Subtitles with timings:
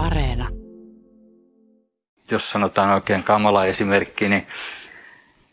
[0.00, 0.48] Areena.
[2.30, 4.46] Jos sanotaan oikein kamala esimerkki, niin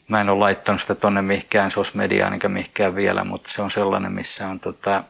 [0.08, 4.12] mä en ole laittanut sitä tonne mihinkään sosmediaan enkä mihinkään vielä, mutta se on sellainen,
[4.12, 5.04] missä on tota,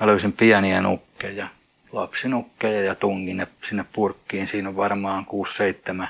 [0.00, 1.48] mä löysin pieniä nukkeja,
[1.92, 4.46] lapsinukkeja ja tungin ne sinne purkkiin.
[4.46, 5.26] Siinä on varmaan
[6.02, 6.06] 6-7.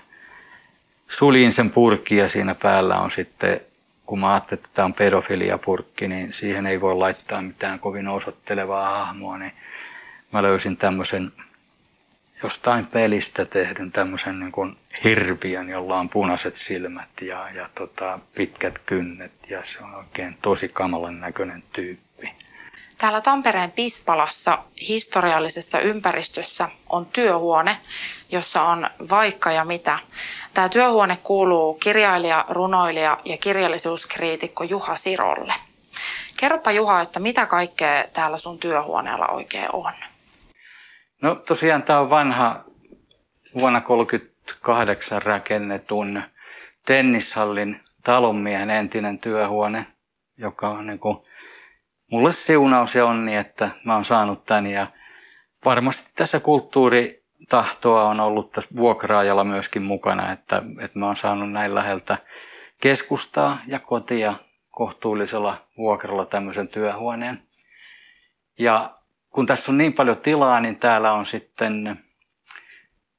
[1.09, 3.61] Suljin sen purkki ja siinä päällä on sitten,
[4.07, 8.99] kun mä ajattelin, että tämä on pedofiliapurkki, niin siihen ei voi laittaa mitään kovin osoittelevaa
[8.99, 9.53] hahmoa, niin
[10.33, 11.33] mä löysin tämmöisen
[12.43, 18.79] jostain pelistä tehdyn tämmöisen niin kuin hirviön, jolla on punaiset silmät ja, ja tota, pitkät
[18.79, 22.33] kynnet ja se on oikein tosi kamalan näköinen tyyppi.
[22.99, 24.59] Täällä Tampereen Pispalassa
[24.89, 27.79] historiallisessa ympäristössä on työhuone,
[28.31, 29.99] jossa on vaikka ja mitä.
[30.55, 35.55] Tämä työhuone kuuluu kirjailija, runoilija ja kirjallisuuskriitikko Juha Sirolle.
[36.37, 39.93] Kerropa Juha, että mitä kaikkea täällä sun työhuoneella oikein on?
[41.23, 42.65] No tosiaan tämä on vanha
[43.61, 46.23] vuonna 1938 rakennetun
[46.87, 49.87] tennishallin talonmiehen entinen työhuone,
[50.37, 51.19] joka on niin kuin
[52.11, 54.87] mulle siunaus ja onni, että mä oon saanut tän ja
[55.65, 61.75] varmasti tässä kulttuuritahtoa on ollut tässä vuokraajalla myöskin mukana, että, että mä oon saanut näin
[61.75, 62.19] läheltä
[62.81, 64.35] keskustaa ja kotia
[64.71, 67.43] kohtuullisella vuokralla tämmöisen työhuoneen.
[68.59, 69.02] Ja
[69.33, 72.05] kun tässä on niin paljon tilaa, niin täällä on sitten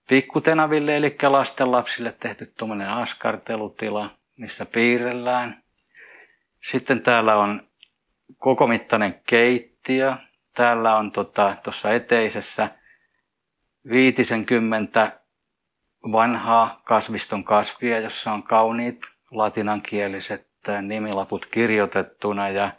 [0.10, 5.64] pikkutenaville, eli lastenlapsille tehty tuommoinen askartelutila, missä piirrellään.
[6.62, 7.68] Sitten täällä on
[8.38, 10.16] kokomittainen keittiö.
[10.54, 12.70] Täällä on tuossa tota, eteisessä
[13.90, 15.20] viitisenkymmentä
[16.12, 20.48] vanhaa kasviston kasvia, jossa on kauniit latinankieliset
[20.82, 22.72] nimilaput kirjoitettuna ja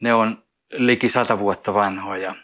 [0.00, 0.45] ne on
[0.76, 2.34] liki sata vuotta vanhoja.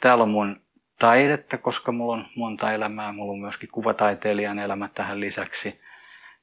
[0.00, 0.60] Täällä on mun
[0.98, 3.12] taidetta, koska mulla on monta elämää.
[3.12, 5.80] Mulla on myöskin kuvataiteilijan elämä tähän lisäksi.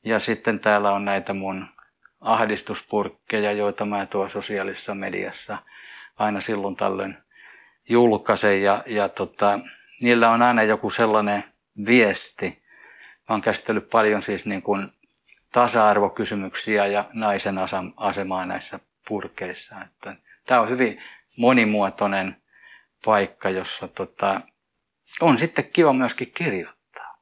[0.03, 1.67] Ja sitten täällä on näitä mun
[2.21, 5.57] ahdistuspurkkeja, joita mä tuo sosiaalisessa mediassa
[6.19, 7.17] aina silloin tällöin
[7.89, 8.63] julkaisen.
[8.63, 9.59] Ja, ja tota,
[10.01, 11.43] niillä on aina joku sellainen
[11.85, 12.63] viesti.
[13.29, 14.91] Mä oon käsitellyt paljon siis niin kuin
[15.51, 17.55] tasa-arvokysymyksiä ja naisen
[17.97, 19.75] asemaa näissä purkeissa.
[20.45, 21.01] Tämä on hyvin
[21.37, 22.41] monimuotoinen
[23.05, 24.41] paikka, jossa tota,
[25.21, 27.17] on sitten kiva myöskin kirjoittaa.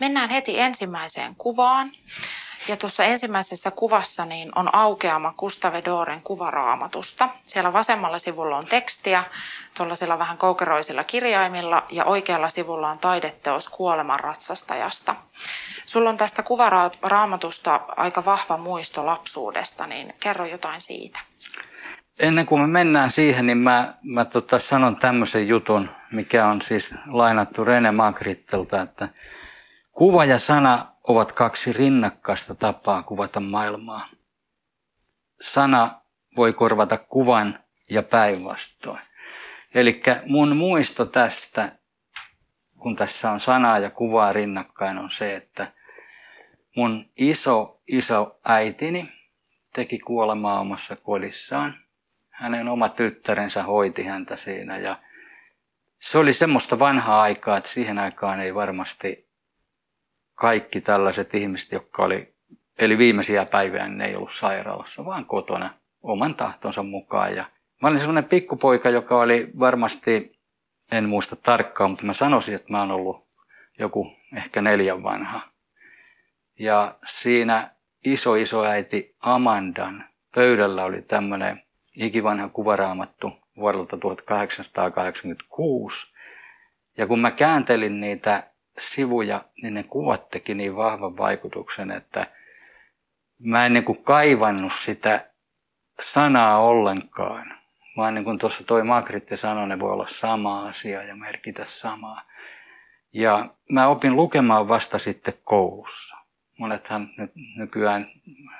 [0.00, 1.92] Mennään heti ensimmäiseen kuvaan.
[2.68, 7.28] Ja tuossa ensimmäisessä kuvassa niin on aukeama Gustave Doren kuvaraamatusta.
[7.42, 9.24] Siellä vasemmalla sivulla on tekstiä,
[9.76, 15.14] tuollaisilla vähän koukeroisilla kirjaimilla ja oikealla sivulla on taideteos kuoleman ratsastajasta.
[15.86, 21.20] Sulla on tästä kuvaraamatusta aika vahva muisto lapsuudesta, niin kerro jotain siitä.
[22.20, 26.94] Ennen kuin me mennään siihen, niin mä, mä tota sanon tämmöisen jutun, mikä on siis
[27.06, 29.08] lainattu Rene Magrittelta, että
[29.92, 34.06] kuva ja sana ovat kaksi rinnakkaista tapaa kuvata maailmaa.
[35.40, 35.90] Sana
[36.36, 37.58] voi korvata kuvan
[37.90, 39.00] ja päinvastoin.
[39.74, 41.72] Eli mun muisto tästä,
[42.78, 45.72] kun tässä on sanaa ja kuvaa rinnakkain, on se, että
[46.76, 49.08] mun iso, iso äitini
[49.72, 51.89] teki kuolemaa omassa kodissaan.
[52.40, 54.98] Hänen oma tyttärensä hoiti häntä siinä ja
[55.98, 59.28] se oli semmoista vanhaa aikaa, että siihen aikaan ei varmasti
[60.34, 62.34] kaikki tällaiset ihmiset, jotka oli,
[62.78, 65.70] eli viimeisiä päiviä, niin ne ei ollut sairaalassa, vaan kotona
[66.02, 67.36] oman tahtonsa mukaan.
[67.36, 67.44] Ja
[67.82, 70.40] mä olin sellainen pikkupoika, joka oli varmasti,
[70.92, 73.26] en muista tarkkaan, mutta mä sanoisin, että mä oon ollut
[73.78, 75.40] joku ehkä neljän vanha.
[76.58, 77.70] Ja siinä
[78.04, 81.62] iso iso äiti Amandan pöydällä oli tämmöinen
[82.06, 86.14] ikivanha kuvaraamattu vuodelta 1886.
[86.96, 88.42] Ja kun mä kääntelin niitä
[88.78, 92.26] sivuja, niin ne kuvat teki niin vahvan vaikutuksen, että
[93.38, 95.30] mä en niin kuin kaivannut sitä
[96.00, 97.54] sanaa ollenkaan,
[97.96, 102.22] vaan niin kuin tuossa toi Magritte sanoi, ne voi olla sama asia ja merkitä samaa.
[103.12, 106.16] Ja mä opin lukemaan vasta sitten koulussa.
[106.58, 108.10] Monethan nyt nykyään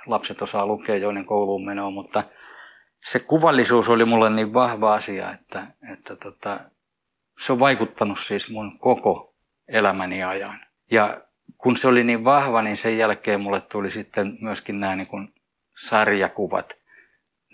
[0.06, 2.24] lapset osaa lukea joiden kouluun menoa, mutta
[3.04, 6.60] se kuvallisuus oli mulle niin vahva asia, että, että tota,
[7.38, 9.34] se on vaikuttanut siis mun koko
[9.68, 10.60] elämäni ajan.
[10.90, 11.20] Ja
[11.58, 15.34] kun se oli niin vahva, niin sen jälkeen mulle tuli sitten myöskin nämä niin kuin
[15.86, 16.78] sarjakuvat.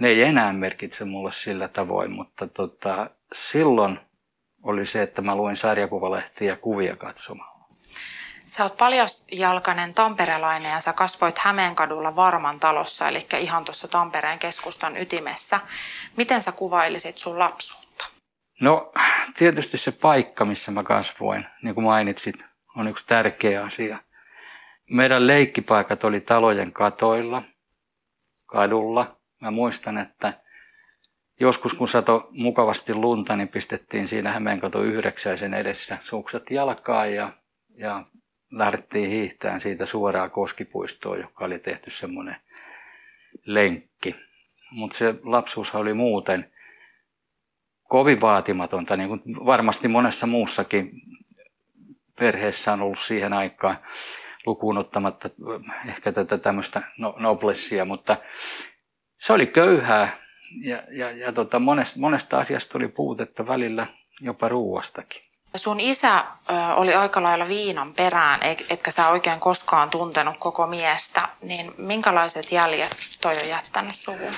[0.01, 4.01] Ne ei enää merkitse mulle sillä tavoin, mutta tota, silloin
[4.63, 7.56] oli se, että mä luin sarjakuvalehtiä kuvia katsomalla.
[8.47, 14.97] Sä oot paljasjalkainen tamperelainen ja sä kasvoit Hämeenkadulla Varman talossa, eli ihan tuossa Tampereen keskustan
[14.97, 15.61] ytimessä.
[16.17, 18.07] Miten sä kuvailisit sun lapsuutta?
[18.61, 18.93] No
[19.37, 22.45] tietysti se paikka, missä mä kasvoin, niin kuin mainitsit,
[22.77, 23.99] on yksi tärkeä asia.
[24.91, 27.43] Meidän leikkipaikat oli talojen katoilla,
[28.47, 29.17] kadulla.
[29.41, 30.33] Mä muistan, että
[31.41, 37.33] joskus kun sato mukavasti lunta, niin pistettiin siinä Hämeenkato yhdeksäisen edessä sukset jalkaan ja,
[37.79, 38.05] ja
[38.51, 42.37] lähdettiin hiihtämään siitä suoraan koskipuistoon, joka oli tehty semmoinen
[43.45, 44.17] lenkki.
[44.71, 46.53] Mutta se lapsuus oli muuten
[47.89, 50.91] kovin vaatimatonta, niin kuin varmasti monessa muussakin
[52.19, 53.79] perheessä on ollut siihen aikaan
[54.47, 55.31] lukuun ottamatta
[55.89, 58.17] ehkä tätä tämmöistä no, noblessia, mutta
[59.19, 60.17] se oli köyhää
[60.65, 63.87] ja, ja, ja tota, monesta, monesta asiasta oli puutetta välillä
[64.21, 65.23] jopa ruuastakin.
[65.55, 66.25] Sun isä
[66.77, 68.41] oli aika lailla viinan perään,
[68.71, 74.33] etkä sä oikein koskaan tuntenut koko miestä, niin minkälaiset jäljet toi on jättänyt suhun?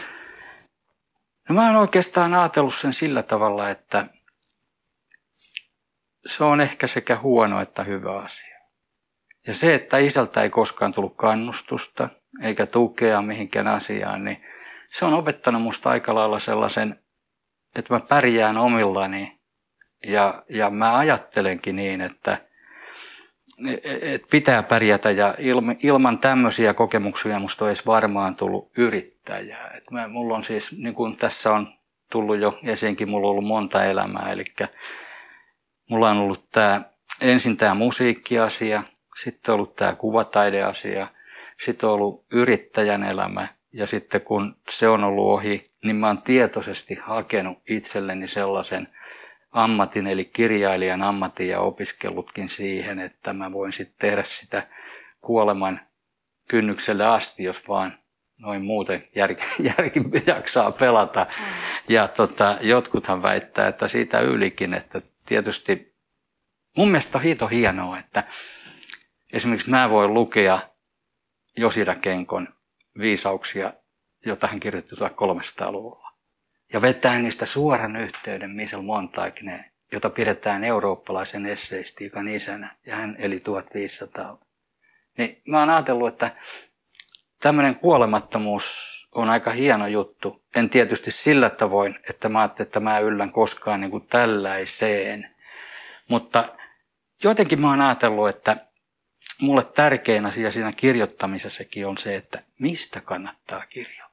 [1.48, 4.06] No mä oon oikeastaan ajatellut sen sillä tavalla, että
[6.26, 8.58] se on ehkä sekä huono että hyvä asia.
[9.46, 12.08] Ja se, että isältä ei koskaan tullut kannustusta
[12.42, 14.44] eikä tukea mihinkään asiaan, niin
[14.90, 17.04] se on opettanut musta aika lailla sellaisen,
[17.76, 19.37] että mä pärjään omillani
[20.06, 22.38] ja, ja mä ajattelenkin niin, että
[23.84, 29.70] et pitää pärjätä ja ilman, ilman tämmöisiä kokemuksia musta olisi varmaan tullut yrittäjää.
[29.76, 31.74] Et mä, mulla on siis, niin kuin tässä on
[32.12, 34.44] tullut jo esiinkin, mulla on ollut monta elämää, eli
[35.90, 36.80] mulla on ollut tämä,
[37.20, 38.82] ensin tämä musiikkiasia,
[39.22, 41.08] sitten on ollut tämä kuvataideasia,
[41.64, 46.22] sitten on ollut yrittäjän elämä ja sitten kun se on ollut ohi, niin mä oon
[46.22, 48.88] tietoisesti hakenut itselleni sellaisen
[49.50, 54.66] ammatin, eli kirjailijan ammatin ja opiskellutkin siihen, että mä voin sitten tehdä sitä
[55.20, 55.80] kuoleman
[56.48, 57.98] kynnykselle asti, jos vaan
[58.38, 59.44] noin muuten järki,
[59.78, 61.26] järki jaksaa pelata.
[61.38, 61.44] Mm.
[61.88, 65.98] Ja tota, jotkuthan väittää, että siitä ylikin, että tietysti
[66.76, 68.24] mun mielestä on hito hienoa, että
[69.32, 70.58] esimerkiksi mä voin lukea
[71.56, 72.48] Josida Kenkon
[72.98, 73.72] viisauksia,
[74.26, 76.07] jota hän kirjoitti 1300-luvulla.
[76.72, 83.40] Ja vetää niistä suoran yhteyden Michel Montaigne, jota pidetään eurooppalaisen esseistiikan isänä, ja hän eli
[83.40, 84.38] 1500.
[85.18, 86.30] Niin mä oon ajatellut, että
[87.40, 90.42] tämmöinen kuolemattomuus on aika hieno juttu.
[90.56, 95.30] En tietysti sillä tavoin, että mä ajattelin, että mä yllän koskaan niin kuin tällaiseen.
[96.08, 96.44] Mutta
[97.24, 98.56] jotenkin mä oon ajatellut, että
[99.40, 104.07] mulle tärkein asia siinä kirjoittamisessakin on se, että mistä kannattaa kirjoittaa.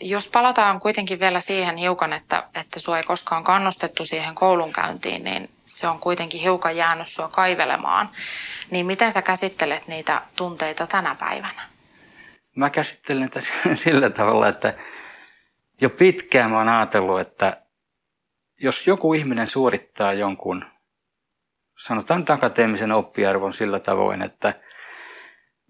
[0.00, 5.50] Jos palataan kuitenkin vielä siihen hiukan, että, että sua ei koskaan kannustettu siihen koulunkäyntiin, niin
[5.64, 8.10] se on kuitenkin hiukan jäänyt sua kaivelemaan.
[8.70, 11.62] Niin miten sä käsittelet niitä tunteita tänä päivänä?
[12.56, 14.74] Mä käsittelen tätä sillä tavalla, että
[15.80, 17.62] jo pitkään mä oon ajatellut, että
[18.60, 20.64] jos joku ihminen suorittaa jonkun
[21.78, 24.54] sanotaan nyt akateemisen oppiarvon sillä tavoin, että,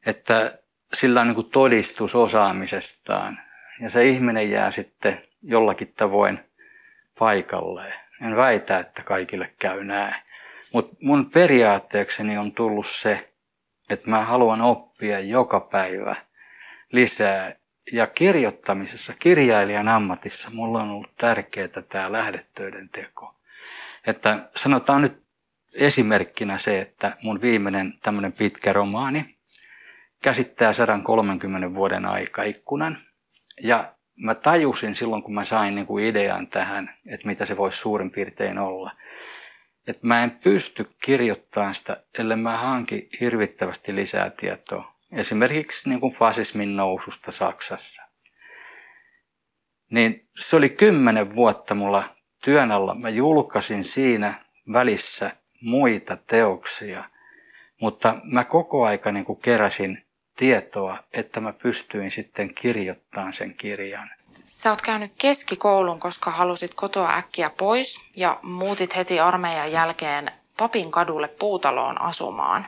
[0.07, 0.59] että
[0.95, 3.39] sillä on niin todistus osaamisestaan
[3.83, 6.41] ja se ihminen jää sitten jollakin tavoin
[7.19, 7.95] paikalleen.
[8.27, 10.15] En väitä, että kaikille käy näin.
[10.73, 13.33] Mutta mun periaatteekseni on tullut se,
[13.91, 16.17] että mä haluan oppia joka päivä
[16.93, 17.55] lisää.
[17.93, 23.35] Ja kirjoittamisessa, kirjailijan ammatissa, mulla on ollut tärkeää tämä lähdetöiden teko.
[24.07, 25.23] Että sanotaan nyt
[25.75, 29.37] esimerkkinä se, että mun viimeinen tämmöinen pitkä romaani
[30.23, 32.99] käsittää 130 vuoden aikaikkunan.
[33.63, 37.79] Ja mä tajusin silloin, kun mä sain niin kuin idean tähän, että mitä se voisi
[37.79, 38.91] suurin piirtein olla.
[39.89, 44.93] Että mä en pysty kirjoittamaan sitä, ellei mä hanki hirvittävästi lisää tietoa.
[45.13, 48.03] Esimerkiksi niin kuin fasismin noususta Saksassa.
[49.91, 52.95] Niin se oli kymmenen vuotta mulla työn alla.
[52.95, 54.35] Mä julkaisin siinä
[54.73, 55.31] välissä
[55.61, 57.05] muita teoksia,
[57.81, 60.07] mutta mä koko aika niin kuin keräsin
[60.43, 64.11] tietoa, että mä pystyin sitten kirjoittamaan sen kirjan.
[64.45, 70.91] Sä oot käynyt keskikoulun, koska halusit kotoa äkkiä pois ja muutit heti armeijan jälkeen Papin
[70.91, 72.67] kadulle puutaloon asumaan.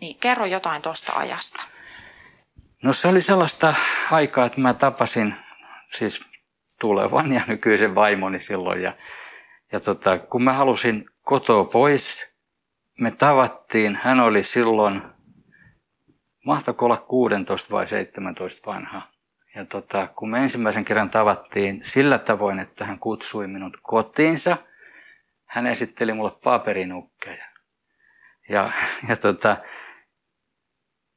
[0.00, 1.62] Niin kerro jotain tuosta ajasta.
[2.82, 3.74] No se oli sellaista
[4.10, 5.34] aikaa, että mä tapasin
[5.96, 6.20] siis
[6.80, 8.82] tulevan ja nykyisen vaimoni silloin.
[8.82, 8.92] Ja,
[9.72, 12.26] ja tota, kun mä halusin kotoa pois,
[13.00, 15.13] me tavattiin, hän oli silloin,
[16.44, 19.14] mahtako olla 16 vai 17 vanha.
[19.54, 24.56] Ja tota, kun me ensimmäisen kerran tavattiin sillä tavoin, että hän kutsui minut kotiinsa,
[25.46, 27.46] hän esitteli mulle paperinukkeja.
[28.48, 28.70] Ja,
[29.08, 29.56] ja tota,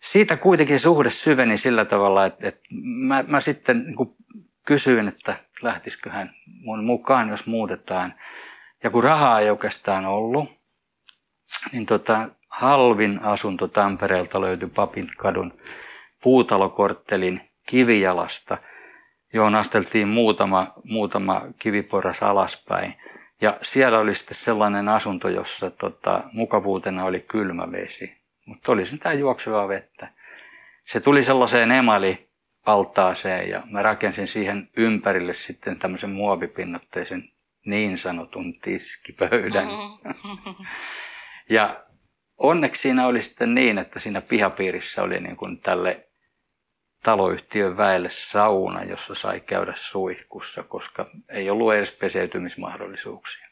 [0.02, 2.62] siitä kuitenkin suhde syveni sillä tavalla, että, että
[3.08, 4.16] mä, mä sitten niin
[4.66, 8.14] kysyin, että lähtisikö hän mun mukaan, jos muutetaan.
[8.84, 10.50] Ja kun rahaa ei oikeastaan ollut,
[11.72, 15.54] niin tota, halvin asunto Tampereelta löytyi Papinkadun
[16.24, 18.58] puutalokorttelin kivijalasta,
[19.34, 22.94] johon asteltiin muutama, muutama kiviporras alaspäin.
[23.42, 29.14] Ja siellä oli sitten sellainen asunto, jossa tota, mukavuutena oli kylmä vesi, mutta oli sitä
[29.14, 30.14] juoksevaa vettä.
[30.86, 32.30] Se tuli sellaiseen emali
[32.66, 37.30] altaaseen ja mä rakensin siihen ympärille sitten tämmöisen muovipinnotteisen
[37.66, 39.68] niin sanotun tiskipöydän.
[41.50, 41.87] ja
[42.38, 46.08] onneksi siinä oli sitten niin, että siinä pihapiirissä oli niin kuin tälle
[47.04, 53.48] taloyhtiön väelle sauna, jossa sai käydä suihkussa, koska ei ollut edes peseytymismahdollisuuksia.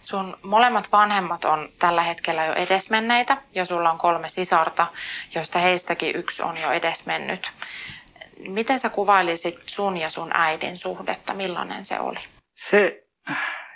[0.00, 4.86] Sun molemmat vanhemmat on tällä hetkellä jo edesmenneitä ja sulla on kolme sisarta,
[5.34, 7.52] joista heistäkin yksi on jo edesmennyt.
[8.38, 11.34] Miten sä kuvailisit sun ja sun äidin suhdetta?
[11.34, 12.20] Millainen se oli?
[12.54, 13.04] Se,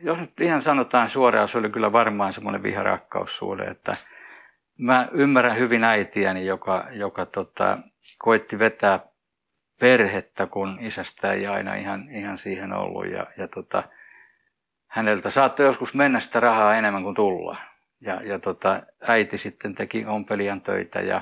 [0.00, 3.96] jos nyt ihan sanotaan suoraan, se oli kyllä varmaan semmoinen viharakkaussuhde, että
[4.78, 7.78] mä ymmärrän hyvin äitiäni, joka, joka tota,
[8.18, 9.00] koitti vetää
[9.80, 13.06] perhettä, kun isästä ei aina ihan, ihan siihen ollut.
[13.06, 13.82] Ja, ja tota,
[14.86, 17.56] häneltä saattoi joskus mennä sitä rahaa enemmän kuin tulla.
[18.00, 21.20] Ja, ja tota, äiti sitten teki ompelijan töitä ja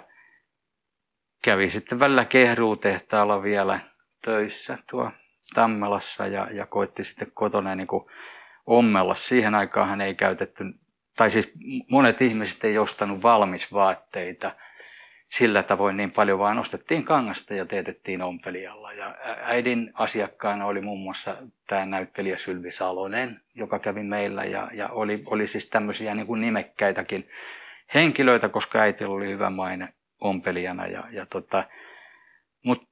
[1.45, 3.81] kävi sitten välillä kehruutehtaalla vielä
[4.25, 5.11] töissä tuo
[5.55, 8.05] Tammelassa ja, ja koitti sitten kotona niin kuin
[8.67, 9.15] ommella.
[9.15, 10.65] Siihen aikaan hän ei käytetty,
[11.17, 11.53] tai siis
[11.91, 14.53] monet ihmiset ei ostanut valmisvaatteita–
[15.31, 18.93] sillä tavoin niin paljon, vaan ostettiin kangasta ja teetettiin ompelijalla.
[18.93, 24.89] Ja äidin asiakkaana oli muun muassa tämä näyttelijä Sylvi Salonen, joka kävi meillä ja, ja
[24.89, 27.29] oli, oli siis tämmöisiä niin kuin nimekkäitäkin
[27.95, 29.89] henkilöitä, koska äiti oli hyvä maine
[30.21, 30.87] ompelijana.
[30.87, 31.65] Ja, ja tota,
[32.63, 32.87] Mutta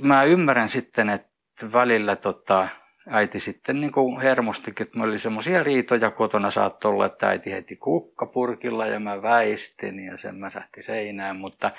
[0.00, 2.68] mä ymmärrän sitten, että välillä tota,
[3.08, 7.52] äiti sitten niin kuin hermostikin, että meillä oli semmoisia riitoja kotona saattoi olla, että äiti
[7.52, 11.70] heti kukkapurkilla ja mä väistin ja sen sähti seinään, mutta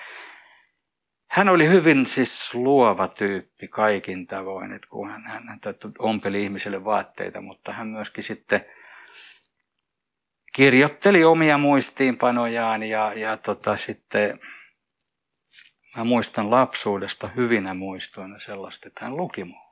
[1.28, 5.60] hän oli hyvin siis luova tyyppi kaikin tavoin, että kun hän, hän, hän
[6.00, 8.66] ompeli ihmiselle vaatteita, mutta hän myöskin sitten
[10.54, 14.40] kirjoitteli omia muistiinpanojaan ja, ja tota, sitten
[15.98, 19.67] mä muistan lapsuudesta hyvinä muistoina sellaista, että hän luki mua.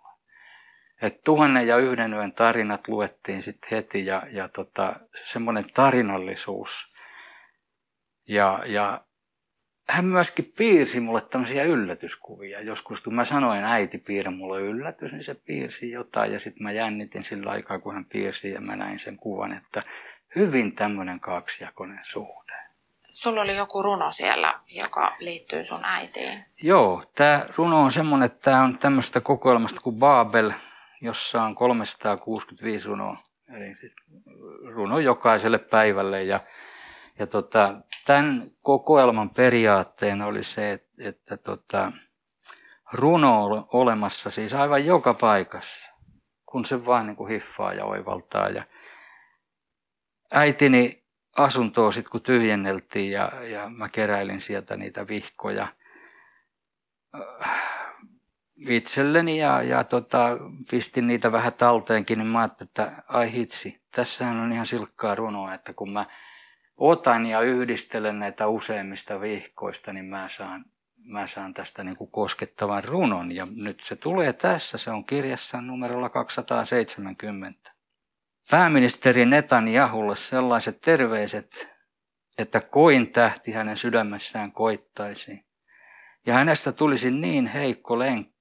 [1.01, 6.87] Et tuhannen ja yhden yön tarinat luettiin sitten heti ja, ja tota, semmoinen tarinallisuus.
[8.27, 9.01] Ja, ja
[9.89, 12.61] hän myöskin piirsi mulle tämmöisiä yllätyskuvia.
[12.61, 16.71] Joskus kun mä sanoin äiti piirrä mulle yllätys, niin se piirsi jotain ja sitten mä
[16.71, 19.83] jännitin sillä aikaa, kun hän piirsi ja mä näin sen kuvan, että
[20.35, 22.53] hyvin tämmöinen kaksijakoinen suhde.
[23.03, 26.45] Sulla oli joku runo siellä, joka liittyy sun äitiin.
[26.61, 30.51] Joo, tämä runo on semmoinen, että tämä on tämmöistä kokoelmasta kuin Babel,
[31.05, 33.17] jossa on 365 runoa,
[33.55, 33.75] eli
[34.73, 36.23] runo jokaiselle päivälle.
[36.23, 36.39] Ja,
[37.19, 41.91] ja tota, tämän kokoelman periaatteena oli se, että, että tota,
[42.93, 45.91] runo on olemassa siis aivan joka paikassa,
[46.45, 48.49] kun se vaan niin kuin hiffaa ja oivaltaa.
[48.49, 48.63] Ja
[50.31, 51.05] äitini
[51.37, 55.67] asuntoa sitten kun tyhjenneltiin ja, ja mä keräilin sieltä niitä vihkoja,
[58.57, 60.29] itselleni ja, ja tota,
[60.71, 65.53] pistin niitä vähän talteenkin, niin mä ajattelin, että ai hitsi, tässähän on ihan silkkaa runoa,
[65.53, 66.05] että kun mä
[66.77, 70.65] otan ja yhdistelen näitä useimmista vihkoista, niin mä saan,
[70.97, 73.31] mä saan tästä niin kuin koskettavan runon.
[73.31, 77.71] Ja nyt se tulee tässä, se on kirjassa numerolla 270.
[78.51, 81.75] Pääministeri Netanyahulle sellaiset terveiset,
[82.37, 85.45] että koin tähti hänen sydämessään koittaisi.
[86.25, 88.34] Ja hänestä tulisi niin heikko lenkki,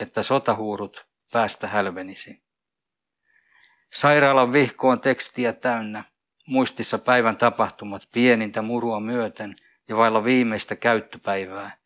[0.00, 2.42] että sotahuurut päästä hälvenisi.
[3.92, 6.04] Sairaalan vihko on tekstiä täynnä,
[6.46, 9.56] muistissa päivän tapahtumat pienintä murua myöten
[9.88, 11.78] ja vailla viimeistä käyttöpäivää.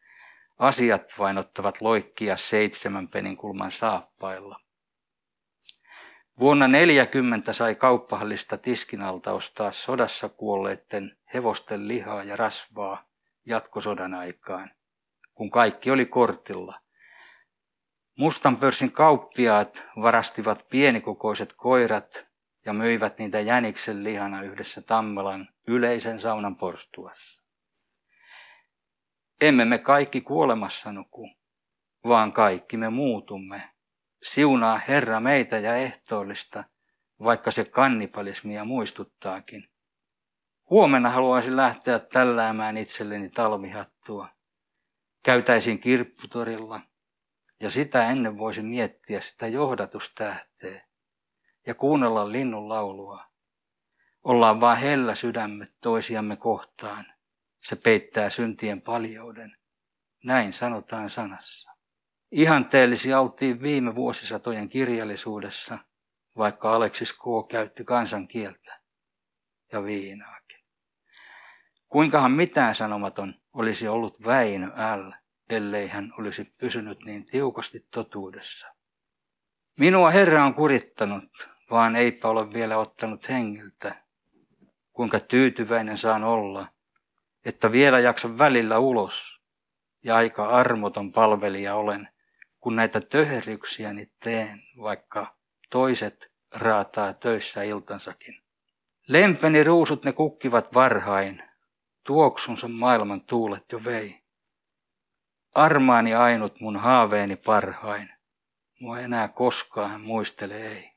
[0.58, 4.60] Asiat vain ottavat loikkia seitsemän penin kulman saappailla.
[6.38, 13.08] Vuonna 40 sai kauppahallista tiskin alta ostaa sodassa kuolleiden hevosten lihaa ja rasvaa
[13.46, 14.70] jatkosodan aikaan
[15.38, 16.80] kun kaikki oli kortilla.
[18.18, 22.28] Mustan pörssin kauppiaat varastivat pienikokoiset koirat
[22.64, 27.42] ja myivät niitä jäniksen lihana yhdessä Tammelan yleisen saunan porstuassa.
[29.40, 31.30] Emme me kaikki kuolemassa nuku,
[32.04, 33.70] vaan kaikki me muutumme.
[34.22, 36.64] Siunaa Herra meitä ja ehtoollista,
[37.24, 39.68] vaikka se kannibalismia muistuttaakin.
[40.70, 44.28] Huomenna haluaisin lähteä tälläämään itselleni talvihattua–
[45.22, 46.80] käytäisiin kirpputorilla
[47.60, 50.88] ja sitä ennen voisi miettiä sitä johdatustähteä.
[51.66, 53.24] ja kuunnella linnun laulua.
[54.24, 57.06] Ollaan vaan hellä sydämet toisiamme kohtaan.
[57.62, 59.56] Se peittää syntien paljouden.
[60.24, 61.70] Näin sanotaan sanassa.
[62.32, 65.78] Ihanteellisia oltiin viime vuosisatojen kirjallisuudessa,
[66.36, 67.22] vaikka Aleksis K.
[67.50, 68.80] käytti kansankieltä
[69.72, 70.60] ja viinaakin.
[71.88, 75.12] Kuinkahan mitään sanomaton olisi ollut Väinö L.,
[75.50, 78.66] ellei hän olisi pysynyt niin tiukasti totuudessa.
[79.78, 83.94] Minua Herra on kurittanut, vaan eipä ole vielä ottanut hengiltä.
[84.92, 86.66] Kuinka tyytyväinen saan olla,
[87.44, 89.40] että vielä jaksan välillä ulos
[90.04, 92.08] ja aika armoton palvelija olen,
[92.60, 95.36] kun näitä töherryksiäni teen, vaikka
[95.70, 98.42] toiset raataa töissä iltansakin.
[99.08, 101.42] Lempeni ruusut ne kukkivat varhain,
[102.04, 104.22] tuoksunsa maailman tuulet jo vei.
[105.54, 108.12] Armaani ainut mun haaveeni parhain,
[108.80, 110.92] mua enää koskaan muistele ei.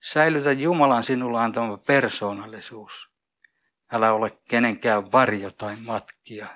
[0.00, 3.10] Säilytä Jumalan sinulla antama persoonallisuus.
[3.92, 6.46] Älä ole kenenkään varjo tai matkia.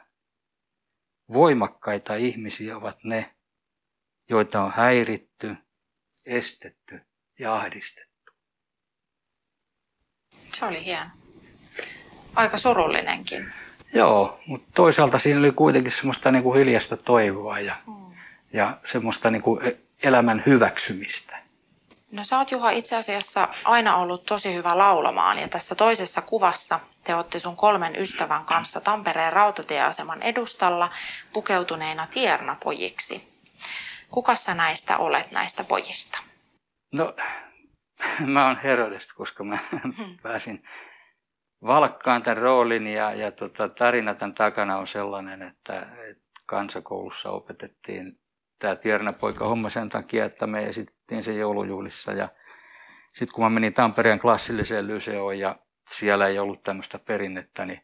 [1.33, 3.35] Voimakkaita ihmisiä ovat ne,
[4.29, 5.57] joita on häiritty,
[6.27, 7.01] estetty
[7.39, 8.33] ja ahdistettu.
[10.53, 11.11] Se oli hieno.
[12.35, 13.53] Aika surullinenkin.
[13.95, 18.15] Joo, mutta toisaalta siinä oli kuitenkin semmoista niin kuin hiljasta toivoa ja, mm.
[18.53, 21.43] ja semmoista niin kuin e- elämän hyväksymistä.
[22.13, 26.81] No sä oot Juha itse asiassa aina ollut tosi hyvä laulamaan ja tässä toisessa kuvassa
[27.05, 30.91] te otti sun kolmen ystävän kanssa Tampereen rautatieaseman edustalla
[31.33, 33.43] pukeutuneina tiernapojiksi.
[34.09, 36.19] Kuka sä näistä olet näistä pojista?
[36.95, 37.15] No,
[38.27, 40.19] mä oon Herodesta, koska mä hmm.
[40.23, 40.65] pääsin
[41.63, 48.19] valkkaan tämän roolin ja, ja tota, tarina tämän takana on sellainen, että, että kansakoulussa opetettiin
[48.59, 52.13] tämä Tiernapoika homma sen takia, että me esittiin se joulujuhlissa.
[52.13, 52.29] Ja
[53.13, 55.59] sitten kun mä menin Tampereen klassilliseen lyseoon ja
[55.91, 57.81] siellä ei ollut tämmöistä perinnettä, niin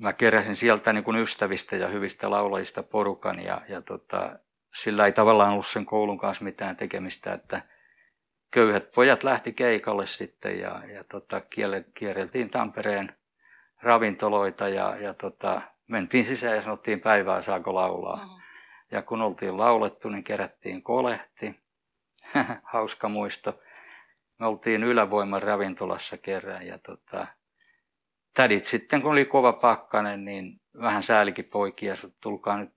[0.00, 4.38] mä keräsin sieltä niin kuin ystävistä ja hyvistä laulajista porukan ja, ja tota,
[4.74, 7.62] sillä ei tavallaan ollut sen koulun kanssa mitään tekemistä, että
[8.50, 11.42] köyhät pojat lähti keikalle sitten ja, ja tota,
[11.94, 13.16] kierreltiin Tampereen
[13.82, 18.16] ravintoloita ja, ja tota, mentiin sisään ja sanottiin päivää saako laulaa.
[18.16, 18.42] Mm-hmm.
[18.90, 21.60] Ja kun oltiin laulettu, niin kerättiin kolehti.
[22.62, 23.60] Hauska muisto.
[24.38, 27.26] Me oltiin Ylävoiman ravintolassa kerran ja tota,
[28.34, 32.74] tädit sitten, kun oli kova pakkanen, niin vähän säälikin poikia, tulkaa nyt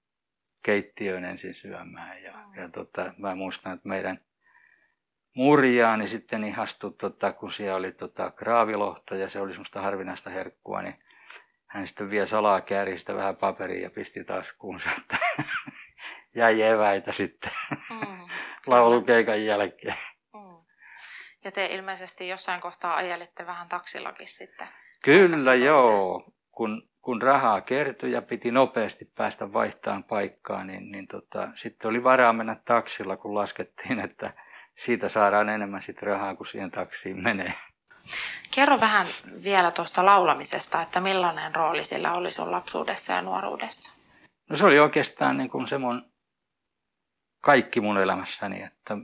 [0.63, 2.23] keittiöön ensin syömään.
[2.23, 2.61] Ja, mm.
[2.61, 4.19] ja tota, mä muistan, että meidän
[5.33, 10.81] murjaani sitten ihastui, tota, kun siellä oli tota, kraavilohta ja se oli semmoista harvinaista herkkua,
[10.81, 10.95] niin
[11.67, 15.17] hän sitten vie salaa kääristä vähän paperia ja pisti taskuunsa, että
[16.35, 17.51] jäi eväitä sitten
[17.89, 18.27] mm.
[18.67, 19.97] laulukeikan jälkeen.
[20.33, 20.65] Mm.
[21.43, 24.67] Ja te ilmeisesti jossain kohtaa ajelitte vähän taksillakin sitten.
[25.03, 31.47] Kyllä joo, kun, kun rahaa kertyi ja piti nopeasti päästä vaihtamaan paikkaa, niin, niin tota,
[31.55, 34.33] sitten oli varaa mennä taksilla, kun laskettiin, että
[34.81, 37.53] siitä saadaan enemmän sit rahaa kuin siihen taksiin menee.
[38.51, 39.07] Kerro vähän
[39.43, 43.93] vielä tuosta laulamisesta, että millainen rooli sillä oli sun lapsuudessa ja nuoruudessa?
[44.49, 46.11] No se oli oikeastaan niin kuin se mun
[47.41, 48.97] kaikki mun elämässäni, että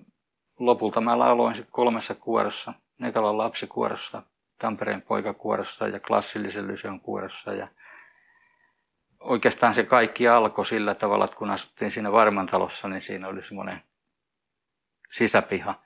[0.60, 4.22] lopulta mä lauloin sitten kolmessa kuorossa, Nekalan lapsikuorossa,
[4.58, 7.68] Tampereen poikakuorossa ja klassillisen lyseon kuorossa ja
[9.20, 13.82] oikeastaan se kaikki alkoi sillä tavalla, että kun asuttiin siinä Varmantalossa, niin siinä oli semmoinen
[15.12, 15.84] sisäpiha,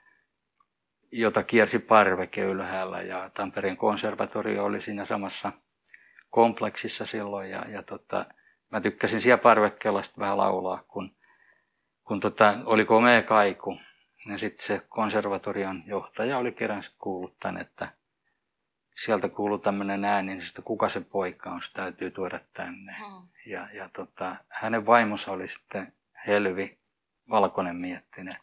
[1.12, 5.52] jota kiersi parveke ylhäällä ja Tampereen konservatorio oli siinä samassa
[6.30, 8.26] kompleksissa silloin ja, ja tota,
[8.72, 11.16] mä tykkäsin siellä parvekkeella vähän laulaa, kun,
[12.04, 13.80] kun tota, oli komea kaiku.
[14.32, 17.94] Ja sitten se konservatorion johtaja oli kerran kuullut tämän, että
[18.96, 22.96] sieltä kuuluu tämmöinen ääni, niin sitten kuka se poika on, se täytyy tuoda tänne.
[22.98, 23.28] Hmm.
[23.46, 25.94] Ja, ja tota, hänen vaimonsa oli sitten
[26.28, 26.80] Helvi
[27.30, 28.38] Valkoinen Miettinen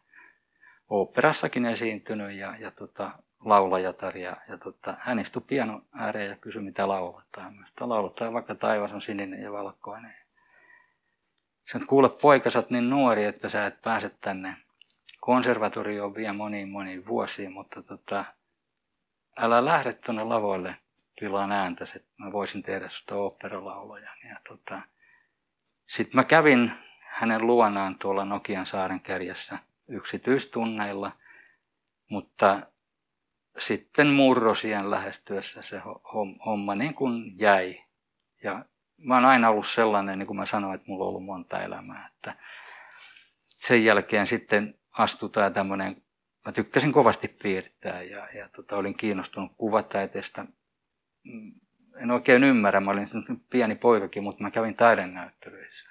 [0.89, 3.11] oopperassakin esiintynyt ja, ja tota,
[3.45, 4.17] laulajatar.
[4.17, 7.55] Ja, ja tota, hän istui piano ääreen ja kysyi, mitä lauletaan.
[7.55, 10.15] Mä lauletaan, vaikka taivas on sininen ja valkoinen.
[11.73, 14.57] Sä kuule poika, sä niin nuori, että sä et pääse tänne
[15.21, 18.25] konservatorioon vielä moniin moniin vuosiin, mutta tota,
[19.39, 20.77] älä lähde tuonne lavoille
[21.17, 24.17] tilaan ääntä, että mä voisin tehdä sitä oopperalaulajan.
[24.29, 24.81] Ja tota,
[25.87, 31.13] sitten mä kävin hänen luonaan tuolla Nokian saaren kärjessä yksityistunneilla,
[32.11, 32.61] mutta
[33.59, 35.83] sitten murrosien lähestyessä se
[36.47, 37.85] homma niin kuin jäi.
[38.43, 38.65] Ja
[38.97, 42.09] mä oon aina ollut sellainen, niin kuin mä sanoin, että mulla on ollut monta elämää,
[42.15, 42.35] että
[43.45, 46.03] sen jälkeen sitten astutaan tämmöinen
[46.49, 50.47] mä tykkäsin kovasti piirtää ja, ja tota, olin kiinnostunut kuvataiteesta.
[51.25, 51.53] Mm,
[52.03, 53.09] en oikein ymmärrä, mä olin
[53.51, 55.91] pieni poikakin, mutta mä kävin taidenäyttelyissä.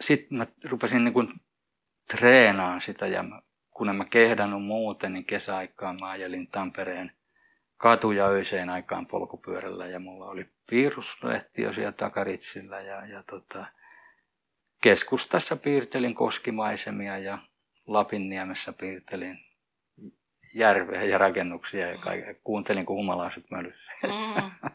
[0.00, 1.28] Sitten mä rupesin niin kuin
[2.10, 3.24] treenaan sitä ja
[3.70, 7.12] kun en mä kehdannut muuten, niin kesäaikaan mä ajelin Tampereen
[7.76, 13.66] katuja öiseen aikaan polkupyörällä ja mulla oli piiruslehti jo siellä takaritsillä ja, ja tota,
[14.82, 17.38] keskustassa piirtelin koskimaisemia ja
[17.86, 19.38] Lapinniemessä piirtelin
[20.54, 22.34] järveä ja rakennuksia ja kaikkea.
[22.44, 24.02] kuuntelin, kun humalaiset mölysivät.
[24.02, 24.70] Mm.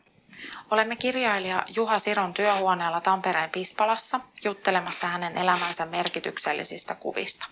[0.72, 7.46] Olemme kirjailija Juha Siron työhuoneella Tampereen Pispalassa juttelemassa hänen elämänsä merkityksellisistä kuvista.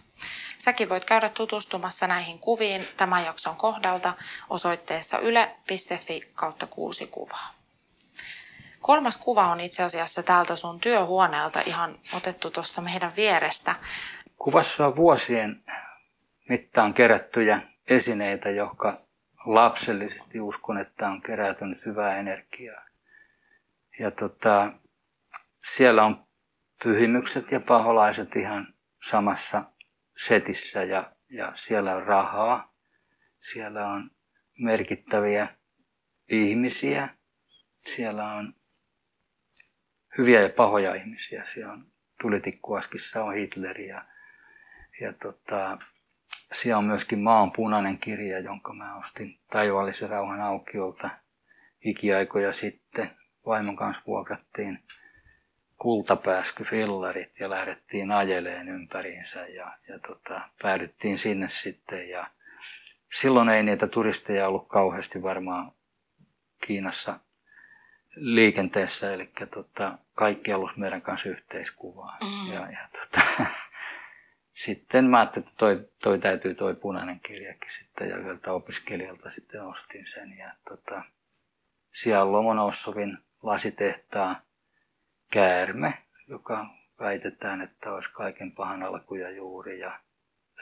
[0.58, 4.13] Säkin voit käydä tutustumassa näihin kuviin tämän jakson kohdalta
[4.49, 7.54] osoitteessa yle.fi kautta kuusi kuvaa.
[8.80, 13.76] Kolmas kuva on itse asiassa täältä sun työhuoneelta ihan otettu tuosta meidän vierestä.
[14.38, 15.63] Kuvassa on vuosien
[16.49, 18.97] mittaan kerättyjä esineitä, jotka
[19.45, 22.82] lapsellisesti uskon, että on kerätynyt hyvää energiaa.
[23.99, 24.71] Ja tota,
[25.60, 26.27] siellä on
[26.84, 28.73] pyhimykset ja paholaiset ihan
[29.10, 29.63] samassa
[30.17, 32.75] setissä ja, ja siellä on rahaa,
[33.39, 34.12] siellä on
[34.60, 35.47] merkittäviä
[36.29, 37.10] ihmisiä,
[37.77, 38.53] siellä on
[40.17, 41.45] hyviä ja pahoja ihmisiä.
[41.45, 44.06] Siellä on tulitikkuaskissa on Hitler ja,
[45.01, 45.77] ja tota,
[46.53, 51.10] siellä on myöskin Maan punainen kirja, jonka mä ostin taivaallisen rauhan aukiolta
[51.86, 53.22] ikiaikoja sitten.
[53.45, 54.79] Vaimon kanssa vuokrattiin
[55.77, 62.10] kultapääskyfillarit ja lähdettiin ajeleen ympäriinsä ja, ja tota, päädyttiin sinne sitten.
[62.10, 62.27] Ja
[63.13, 65.71] silloin ei niitä turisteja ollut kauheasti varmaan
[66.67, 67.19] Kiinassa
[68.15, 72.17] liikenteessä, eli tota, kaikki ollut meidän kanssa yhteiskuvaa.
[72.21, 72.53] Mm.
[72.53, 73.45] Ja, ja tota,
[74.65, 79.63] sitten mä ajattelin, että toi, toi täytyy toi punainen kirjakin sitten ja yhdeltä opiskelijalta sitten
[79.63, 80.38] ostin sen.
[80.38, 81.03] Ja tota,
[81.91, 84.36] siellä on Lomonossovin lasitehtaa
[85.32, 85.93] käärme,
[86.29, 86.65] joka
[86.99, 89.79] väitetään, että olisi kaiken pahan alku ja juuri.
[89.79, 89.99] Ja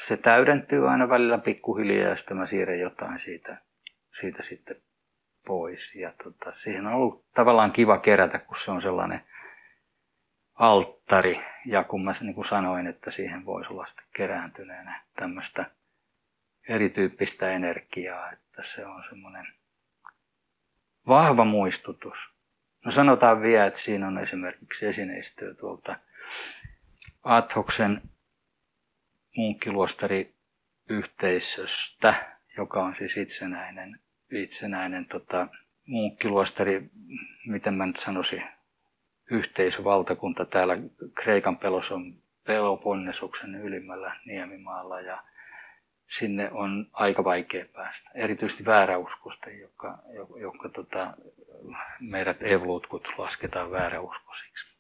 [0.05, 3.57] se täydentyy aina välillä pikkuhiljaa ja sitten mä siirrän jotain siitä,
[4.19, 4.77] siitä sitten
[5.47, 5.95] pois.
[5.95, 9.21] Ja tota, siihen on ollut tavallaan kiva kerätä, kun se on sellainen
[10.53, 11.41] alttari.
[11.65, 15.65] Ja kun mä niin kuin sanoin, että siihen voisi olla sitten kerääntyneenä tämmöistä
[16.69, 19.47] erityyppistä energiaa, että se on semmoinen
[21.07, 22.30] vahva muistutus.
[22.85, 25.95] No sanotaan vielä, että siinä on esimerkiksi esineistöä tuolta
[27.23, 28.01] Adhoksen
[29.37, 30.35] munkkiluostari
[30.89, 33.99] yhteisöstä, joka on siis itsenäinen
[34.31, 35.47] itsenäinen tota,
[35.87, 36.89] munkkiluostari,
[37.47, 38.43] miten mä nyt sanoisin,
[39.31, 40.77] yhteisövaltakunta täällä
[41.13, 45.23] Kreikan peloson Peloponnesuksen ylimmällä Niemimaalla ja
[46.07, 48.11] sinne on aika vaikea päästä.
[48.15, 51.13] Erityisesti vääräuskosten, joka, joka, joka tota,
[51.99, 54.71] meidät evluutkut lasketaan vääräuskosiksi.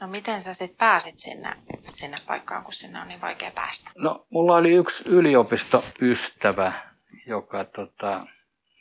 [0.00, 1.56] No miten sä sitten pääsit sinne,
[1.86, 3.90] sinne paikkaan, kun sinne on niin vaikea päästä?
[3.96, 6.72] No mulla oli yksi yliopistoystävä,
[7.26, 8.20] joka tota,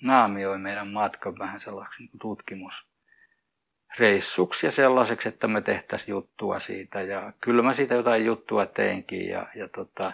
[0.01, 7.01] naamioi meidän matkan vähän sellaiseksi niin tutkimusreissuksi ja sellaiseksi, että me tehtäisiin juttua siitä.
[7.01, 10.13] Ja kyllä mä siitä jotain juttua teinkin ja, ja tota,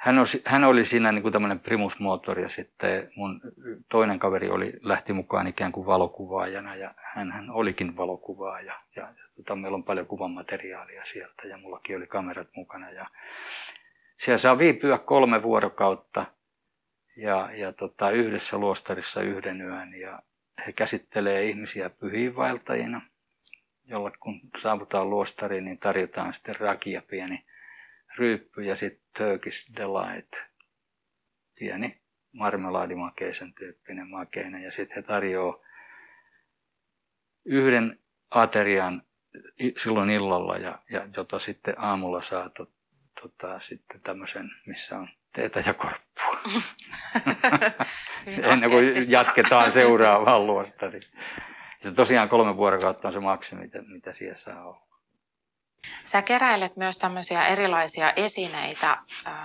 [0.00, 3.40] hän, oli, hän oli siinä niin kuin tämmöinen primusmoottori ja sitten mun
[3.88, 8.76] toinen kaveri oli, lähti mukaan ikään kuin valokuvaajana ja hän, hän olikin valokuvaaja.
[8.96, 12.90] Ja, ja tota, meillä on paljon kuvamateriaalia sieltä ja mullakin oli kamerat mukana.
[12.90, 13.06] Ja
[14.18, 16.26] siellä saa viipyä kolme vuorokautta–
[17.16, 20.22] ja, ja tota, yhdessä luostarissa yhden yön ja
[20.66, 23.00] he käsittelee ihmisiä pyhiinvaeltajina,
[23.84, 27.44] jolla kun saavutaan luostariin, niin tarjotaan sitten rakia pieni
[28.18, 30.32] ryyppy ja sitten Turkish Delight,
[31.58, 32.00] pieni
[32.32, 34.62] marmelaadimakeisen tyyppinen makeinen.
[34.62, 35.58] Ja sitten he tarjoaa
[37.44, 37.98] yhden
[38.30, 39.02] aterian
[39.76, 42.72] silloin illalla, ja, ja jota sitten aamulla saa to,
[43.22, 46.40] tota, sitten tämmöisen, missä on teetä ja korppua.
[48.52, 51.02] Ennen kuin jatketaan seuraavaan luostariin.
[51.84, 54.89] Ja tosiaan kolme vuorokautta on se maksimi, mitä, mitä siellä saa olla.
[56.04, 58.98] Sä keräilet myös tämmöisiä erilaisia esineitä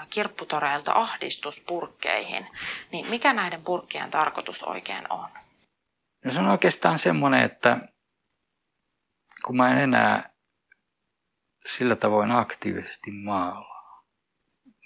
[0.10, 2.48] kirpputoreilta ahdistuspurkkeihin.
[2.91, 5.30] Niin mikä näiden purkkien tarkoitus oikein on?
[6.26, 7.78] No se on oikeastaan semmoinen, että
[9.45, 10.30] kun mä en enää
[11.65, 14.04] sillä tavoin aktiivisesti maalla,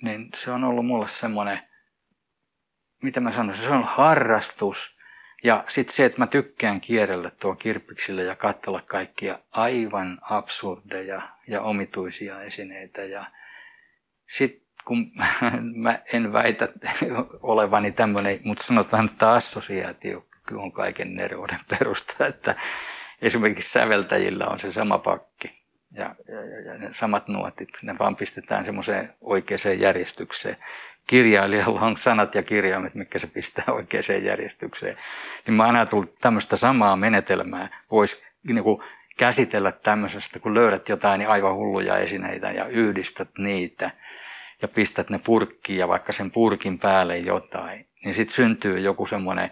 [0.02, 1.70] niin se on ollut mulle semmoinen,
[3.04, 4.99] mitä mä sanoisin, se on harrastus.
[5.44, 11.62] Ja sitten se, että mä tykkään kierrellä tuo kirppiksillä ja katsella kaikkia aivan absurdeja ja
[11.62, 13.04] omituisia esineitä.
[13.04, 13.26] Ja
[14.30, 15.12] sitten kun
[15.84, 16.68] mä en väitä
[17.42, 22.56] olevani tämmöinen, mutta sanotaan, että assosiaatio on kaiken nerouden perusta, että
[23.22, 25.60] esimerkiksi säveltäjillä on se sama pakki
[25.92, 30.58] ja, ja, ja, ja ne samat nuotit, ne vaan pistetään semmoiseen oikeaan järjestykseen.
[31.10, 34.98] Kirjailijalla on sanat ja kirjaimet, mitkä se pistää oikeaan järjestykseen.
[35.48, 38.84] Niin mä ajatellut, että tämmöistä samaa menetelmää voisi niin kuin
[39.18, 43.92] käsitellä tämmöisestä, kun löydät jotain niin aivan hulluja esineitä ja yhdistät niitä
[44.62, 49.52] ja pistät ne purkkiin ja vaikka sen purkin päälle jotain, niin sitten syntyy joku semmoinen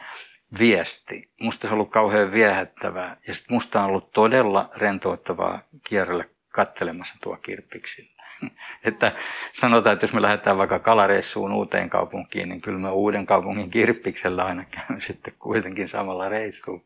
[0.59, 1.31] viesti.
[1.41, 7.15] Musta se on ollut kauhean viehättävää ja sitten musta on ollut todella rentouttavaa kierrellä kattelemassa
[7.21, 8.16] tuo kirppiksillä.
[8.83, 9.11] että
[9.53, 14.45] sanotaan, että jos me lähdetään vaikka kalareissuun uuteen kaupunkiin, niin kyllä mä uuden kaupungin kirppiksellä
[14.45, 16.83] aina käyn sitten kuitenkin samalla reissuun.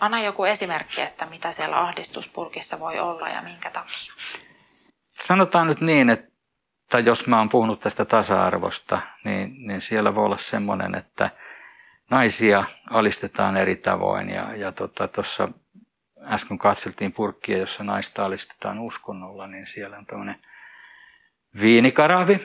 [0.00, 4.12] Anna joku esimerkki, että mitä siellä ahdistuspurkissa voi olla ja minkä takia.
[5.20, 10.36] Sanotaan nyt niin, että jos mä oon puhunut tästä tasa-arvosta, niin, niin siellä voi olla
[10.36, 11.30] semmoinen, että
[12.10, 14.30] naisia alistetaan eri tavoin.
[14.56, 15.58] Ja tuossa tota,
[16.28, 20.36] äsken katseltiin purkkia, jossa naista alistetaan uskonnolla, niin siellä on tämmöinen
[21.60, 22.40] viinikaravi,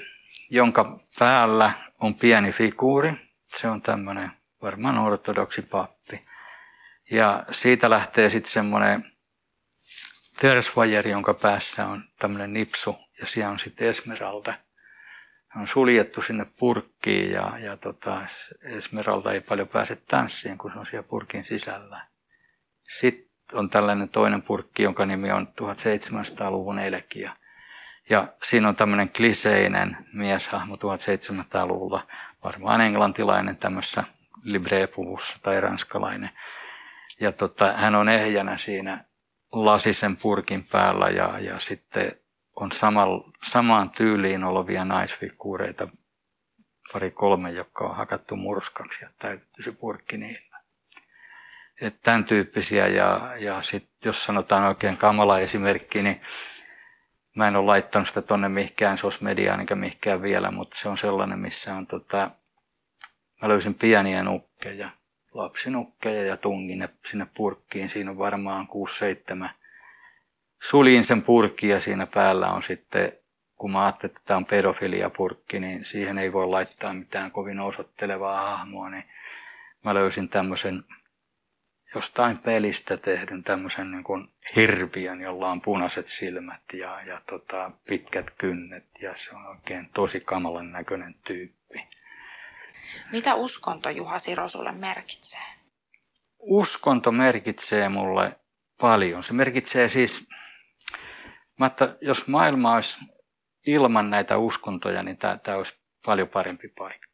[0.50, 3.14] jonka päällä on pieni figuuri.
[3.56, 6.22] Se on tämmöinen varmaan ortodoksi pappi.
[7.12, 9.12] Ja siitä lähtee sitten semmoinen
[10.42, 14.54] tersvajeri, jonka päässä on tämmöinen nipsu ja siellä on sitten Esmeralda.
[15.56, 18.22] On suljettu sinne purkkiin ja, ja tota,
[18.64, 22.08] Esmeralda ei paljon pääse tanssiin, kun se on siellä purkin sisällä.
[23.00, 27.36] Sitten on tällainen toinen purkki, jonka nimi on 1700-luvun elegia.
[28.10, 32.08] Ja siinä on tämmöinen kliseinen mieshahmo 1700-luvulla,
[32.44, 34.04] varmaan englantilainen tämmöisessä
[34.44, 36.30] libre-puvussa tai ranskalainen
[37.20, 39.04] ja tota, hän on ehjänä siinä
[39.52, 42.12] lasisen purkin päällä ja, ja sitten
[42.56, 45.88] on samal, samaan tyyliin olevia naisfiguureita,
[46.94, 50.53] pari kolme, jotka on hakattu murskaksi ja täytetty se purkki niillä.
[51.82, 56.22] Et tämän tyyppisiä ja, ja sitten jos sanotaan oikein kamala esimerkki, niin
[57.36, 61.40] mä en ole laittanut sitä tonne mihinkään sosmediaan enkä mihinkään vielä, mutta se on sellainen,
[61.40, 62.32] missä on tota,
[63.42, 64.90] mä löysin pieniä nukkeja–
[65.34, 67.90] lapsinukkeja ja tungin ne sinne purkkiin.
[67.90, 68.68] Siinä on varmaan
[69.46, 69.50] 6-7.
[70.62, 73.12] Suljin sen purkki ja siinä päällä on sitten,
[73.56, 78.50] kun mä ajattelin, että tämä on pedofiliapurkki, niin siihen ei voi laittaa mitään kovin osoittelevaa
[78.50, 79.04] hahmoa, niin
[79.84, 80.84] mä löysin tämmöisen
[81.96, 88.32] jostain pelistä tehdyn tämmöisen niin kuin hirviön, jolla on punaiset silmät ja, ja tota, pitkät
[88.38, 91.88] kynnet ja se on oikein tosi kamalan näköinen tyyppi.
[93.12, 95.42] Mitä uskonto Juha Siro sulle merkitsee?
[96.40, 98.40] Uskonto merkitsee mulle
[98.82, 99.24] paljon.
[99.24, 100.28] Se merkitsee siis,
[101.66, 102.98] että jos maailma olisi
[103.68, 105.74] ilman näitä uskontoja, niin tämä olisi
[106.06, 107.13] paljon parempi paikka.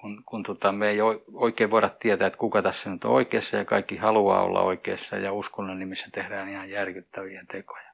[0.00, 0.98] Kun, kun tota, me ei
[1.32, 5.32] oikein voida tietää, että kuka tässä nyt on oikeassa ja kaikki haluaa olla oikeassa ja
[5.32, 7.92] uskonnon nimissä tehdään ihan järkyttäviä tekoja.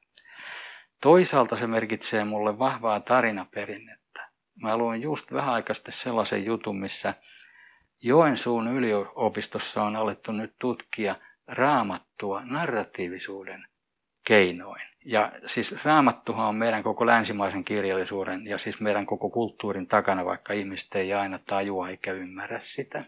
[1.01, 4.03] Toisaalta se merkitsee mulle vahvaa tarinaperinnettä
[4.63, 7.15] Mä luin just vähän aikaa sellaisen jutun, missä
[8.03, 11.17] Joensuun yliopistossa on alettu nyt tutkia
[11.49, 13.67] raamattua narratiivisuuden
[14.27, 14.92] keinoin.
[15.05, 20.53] Ja siis raamattuhan on meidän koko länsimaisen kirjallisuuden ja siis meidän koko kulttuurin takana, vaikka
[20.53, 23.05] ihmiset ei aina tajua eikä ymmärrä sitä.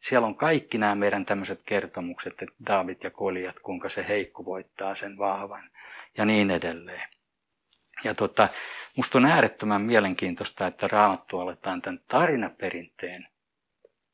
[0.00, 4.94] Siellä on kaikki nämä meidän tämmöiset kertomukset, että David ja Koliat, kuinka se heikko voittaa
[4.94, 5.70] sen vahvan
[6.18, 7.08] ja niin edelleen.
[8.04, 8.48] Ja tota,
[8.96, 13.28] musta on äärettömän mielenkiintoista, että raamattu aletaan tämän tarinaperinteen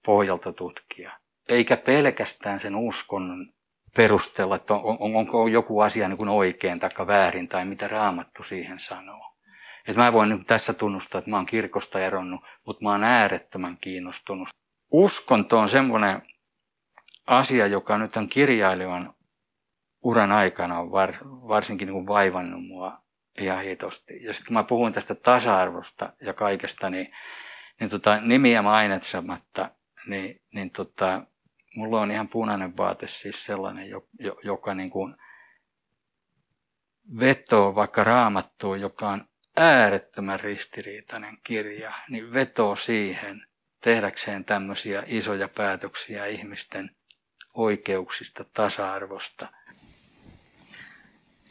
[0.07, 1.13] pohjalta tutkia.
[1.49, 3.53] Eikä pelkästään sen uskonnon
[3.97, 8.45] perusteella, että on, on, onko joku asia niin kuin oikein tai väärin tai mitä raamattu
[8.45, 9.33] siihen sanoo.
[9.89, 13.79] Et mä voin nyt tässä tunnustaa, että mä oon kirkosta eronnut, mutta mä oon äärettömän
[13.81, 14.49] kiinnostunut.
[14.93, 16.23] Uskonto on semmoinen
[17.27, 19.15] asia, joka nyt on kirjailijan
[20.03, 23.03] uran aikana on var, varsinkin niin kuin vaivannut mua
[23.39, 24.25] ihan hitosti.
[24.25, 27.13] Ja sitten kun mä puhun tästä tasa-arvosta ja kaikesta, niin,
[27.81, 29.71] niin tota, nimiä mainitsematta,
[30.07, 31.23] niin, niin tota,
[31.77, 33.87] mulla on ihan punainen vaate siis sellainen,
[34.45, 35.15] joka niin kuin
[37.21, 43.47] vetoo vaikka raamattuun, joka on äärettömän ristiriitainen kirja, niin vetoo siihen
[43.81, 46.91] tehdäkseen tämmöisiä isoja päätöksiä ihmisten
[47.55, 49.49] oikeuksista, tasa-arvosta–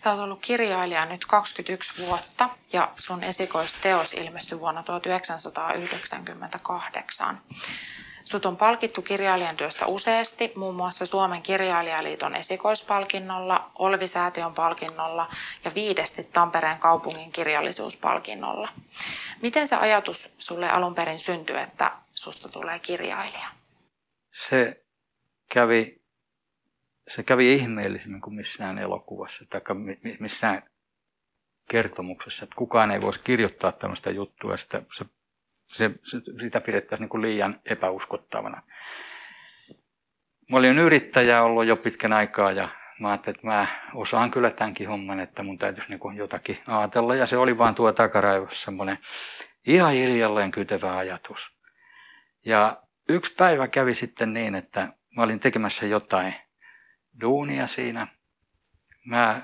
[0.01, 7.41] Sä oot ollut kirjailija nyt 21 vuotta ja sun esikoisteos ilmestyi vuonna 1998.
[8.31, 15.29] Sut on palkittu kirjailijan työstä useasti, muun muassa Suomen kirjailijaliiton esikoispalkinnolla, Olvi-säätiön palkinnolla
[15.65, 18.69] ja viidesti Tampereen kaupungin kirjallisuuspalkinnolla.
[19.41, 23.49] Miten se ajatus sulle alun perin syntyi, että susta tulee kirjailija?
[24.33, 24.83] Se
[25.53, 26.01] kävi,
[27.07, 29.61] se kävi ihmeellisemmin kuin missään elokuvassa tai
[30.19, 30.63] missään
[31.71, 32.43] kertomuksessa.
[32.43, 34.57] Että kukaan ei voisi kirjoittaa tämmöistä juttua.
[34.57, 35.05] Sitä, se,
[35.73, 35.91] se,
[36.41, 38.62] sitä pidettäisiin niin kuin liian epäuskottavana.
[40.51, 44.88] Mä olin yrittäjä ollut jo pitkän aikaa ja mä ajattelin, että mä osaan kyllä tämänkin
[44.88, 47.15] homman, että mun täytyisi niin jotakin ajatella.
[47.15, 48.97] Ja se oli vaan tuo takaraivossa semmoinen
[49.67, 51.57] ihan hiljalleen kytevä ajatus.
[52.45, 54.81] Ja yksi päivä kävi sitten niin, että
[55.17, 56.36] mä olin tekemässä jotain
[57.21, 58.07] duunia siinä.
[59.05, 59.41] Mä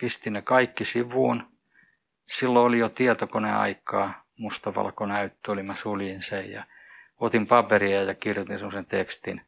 [0.00, 1.58] pistin ne kaikki sivuun.
[2.28, 6.64] Silloin oli jo tietokoneaikaa, mustavalkonäyttö oli, mä suljin sen ja
[7.20, 9.40] otin paperia ja kirjoitin sen tekstin.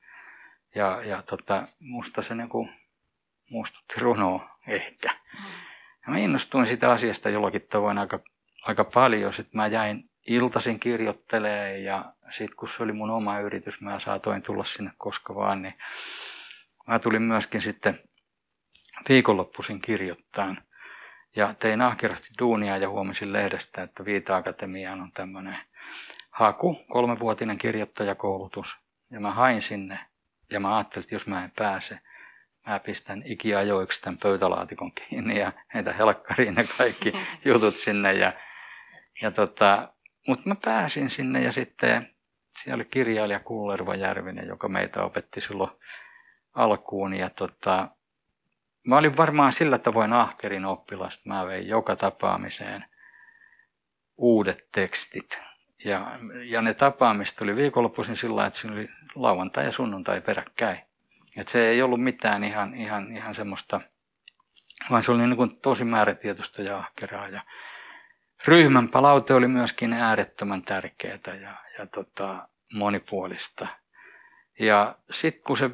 [0.75, 2.69] Ja, ja tota, musta se niinku
[3.51, 5.11] muistutti runoa ehkä.
[6.07, 8.21] Ja mä innostuin sitä asiasta jollakin tavoin aika,
[8.63, 9.33] aika paljon.
[9.33, 14.43] Sitten mä jäin iltasin kirjoittelee ja sitten kun se oli mun oma yritys, mä saatoin
[14.43, 15.75] tulla sinne koska vaan, niin
[16.87, 18.01] mä tulin myöskin sitten
[19.09, 20.57] viikonloppuisin kirjoittaa.
[21.37, 25.57] Ja tein ahkerasti duunia ja huomasin lehdestä, että Viita-akatemiaan on tämmöinen
[26.31, 28.77] haku, kolmevuotinen kirjoittajakoulutus.
[29.11, 29.99] Ja mä hain sinne
[30.53, 31.99] ja mä ajattelin, että jos mä en pääse,
[32.67, 37.13] mä pistän ikiajoiksi tämän pöytälaatikon kiinni ja heitä helkkariin ne kaikki
[37.45, 38.13] jutut sinne.
[38.13, 38.33] Ja,
[39.23, 39.93] ja tota,
[40.27, 42.11] mutta mä pääsin sinne ja sitten
[42.57, 45.71] siellä oli kirjailija Kullerva Järvinen, joka meitä opetti silloin
[46.55, 47.15] alkuun.
[47.15, 47.89] Ja tota,
[48.87, 52.85] mä olin varmaan sillä tavoin ahkerin oppilas, että mä vein joka tapaamiseen
[54.17, 55.43] uudet tekstit.
[55.85, 60.79] Ja, ja ne tapaamiset oli viikonloppuisin sillä että se oli lauantai ja sunnuntai peräkkäin.
[61.37, 63.81] Et se ei ollut mitään ihan, ihan, ihan semmoista,
[64.91, 67.29] vaan se oli niin kuin tosi määrätietoista ja ahkeraa.
[67.29, 67.41] Ja
[68.47, 73.67] ryhmän palaute oli myöskin äärettömän tärkeää ja, ja tota, monipuolista.
[74.59, 75.71] Ja sitten kun se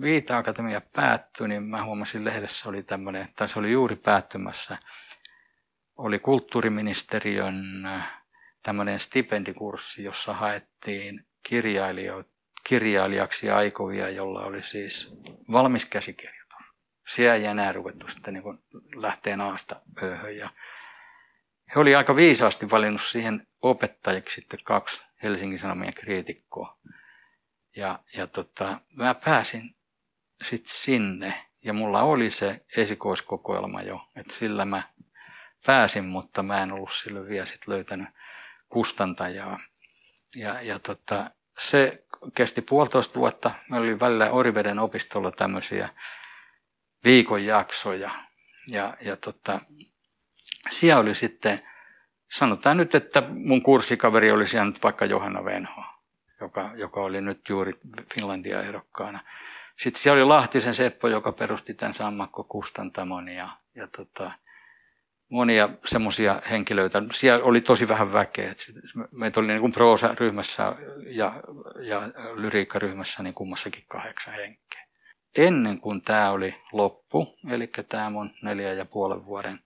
[0.00, 4.78] Viita-akatemia päättyi, niin mä huomasin lehdessä oli tämmöinen, tai se oli juuri päättymässä,
[5.96, 8.22] oli kulttuuriministeriön äh,
[8.62, 11.26] tämmöinen stipendikurssi, jossa haettiin
[12.68, 15.14] kirjailijaksi aikovia, jolla oli siis
[15.52, 16.38] valmis käsikirjoitus.
[17.08, 18.44] Siellä ei enää ruvettu sitten niin
[18.94, 20.36] lähteä naasta ööhön.
[20.36, 20.50] Ja
[21.74, 26.78] he oli aika viisaasti valinnut siihen opettajiksi sitten kaksi Helsingin Sanomien kriitikkoa.
[27.76, 29.77] Ja, ja tota, mä pääsin
[30.42, 34.82] sitten sinne ja mulla oli se esikoiskokoelma jo, että sillä mä
[35.66, 38.08] pääsin, mutta mä en ollut sille vielä sit löytänyt
[38.68, 39.60] kustantajaa.
[40.36, 43.50] Ja, ja tota, se kesti puolitoista vuotta.
[43.70, 45.88] Meillä oli välillä Oriveden opistolla tämmöisiä
[47.04, 48.10] viikonjaksoja.
[48.68, 49.60] Ja, ja tota,
[50.70, 51.60] siellä oli sitten,
[52.32, 55.84] sanotaan nyt, että mun kurssikaveri oli siellä nyt vaikka Johanna Venho,
[56.40, 57.72] joka, joka oli nyt juuri
[58.14, 59.20] Finlandia ehdokkaana.
[59.78, 64.30] Sitten siellä oli Lahtisen Seppo, joka perusti tämän Sammakko Kustantamon ja, ja tota,
[65.28, 67.02] monia semmoisia henkilöitä.
[67.12, 68.54] Siellä oli tosi vähän väkeä.
[69.10, 70.72] Meitä oli niin kuin proosa-ryhmässä
[71.06, 71.32] ja,
[71.80, 72.02] ja
[72.34, 74.88] lyriikkaryhmässä niin kummassakin kahdeksan henkeä.
[75.36, 79.60] Ennen kuin tämä oli loppu, eli tämä mun neljä ja puolen vuoden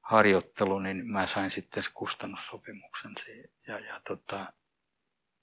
[0.00, 3.50] harjoittelu, niin mä sain sitten kustannussopimuksen siihen.
[3.66, 4.36] Ja, ja tota,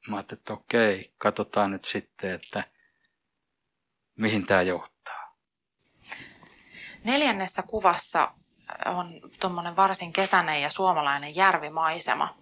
[0.10, 2.63] mä ajattelin, että okei, katsotaan nyt sitten, että
[4.17, 5.38] mihin tämä johtaa.
[7.03, 8.32] Neljännessä kuvassa
[8.86, 12.38] on tuommoinen varsin kesäinen ja suomalainen järvimaisema.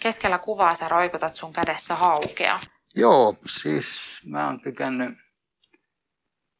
[0.00, 2.58] Keskellä kuvaa sä roikutat sun kädessä haukea.
[2.94, 5.18] Joo, siis mä oon tykännyt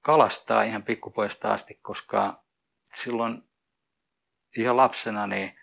[0.02, 2.44] kalastaa ihan pikkupoista asti, koska
[2.94, 3.42] silloin
[4.56, 5.58] ihan lapsena niin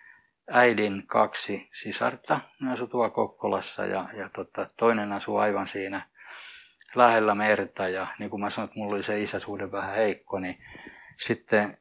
[0.52, 6.10] äidin kaksi sisarta, ne asui tuolla Kokkolassa ja, ja tota, toinen asui aivan siinä
[6.96, 10.58] lähellä merta ja niin kuin mä sanoin, että mulla oli se isäsuhde vähän heikko, niin
[11.26, 11.78] sitten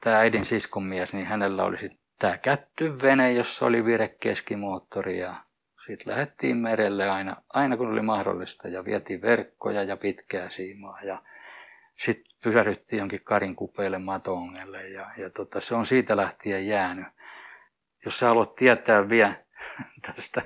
[0.00, 5.34] tämä äidin siskonmies, niin hänellä oli sitten tämä kättyvene, jossa oli virekeskimoottori ja
[5.86, 11.22] sitten lähdettiin merelle aina, aina kun oli mahdollista ja vietiin verkkoja ja pitkää siimaa ja
[11.98, 17.06] sitten pysäryttiin jonkin karin kupeille matongelle ja, ja tota, se on siitä lähtien jäänyt.
[18.04, 19.34] Jos sä haluat tietää vielä
[20.06, 20.42] tästä,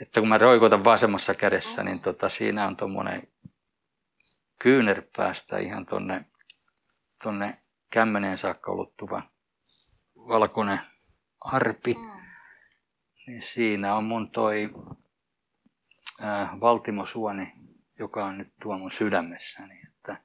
[0.00, 3.22] että kun mä roikotan vasemmassa kädessä, niin tota, siinä on tuommoinen
[4.58, 6.24] kyynärpäästä ihan tonne,
[7.22, 7.54] tonne
[7.90, 9.22] kämmeneen saakka ulottuva
[10.16, 10.80] valkoinen
[11.40, 11.94] arpi.
[11.94, 12.22] Mm.
[13.26, 14.70] Niin siinä on mun toi
[16.24, 17.62] äh, valtimosuoni
[17.98, 19.74] joka on nyt tuo mun sydämessäni.
[19.88, 20.16] Että,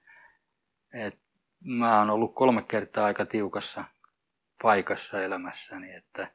[0.94, 1.20] et
[1.60, 3.84] mä oon ollut kolme kertaa aika tiukassa
[4.62, 6.32] paikassa elämässäni, että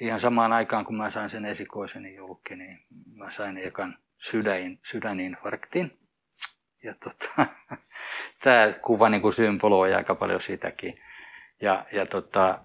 [0.00, 2.78] ihan samaan aikaan, kun mä sain sen esikoiseni julkki, niin
[3.14, 5.98] mä sain ekan sydän, sydäninfarktin.
[6.82, 7.46] Ja tota,
[8.44, 11.00] tämä kuva niin kuin symboloi aika paljon sitäkin.
[11.60, 12.58] Ja, ja tota,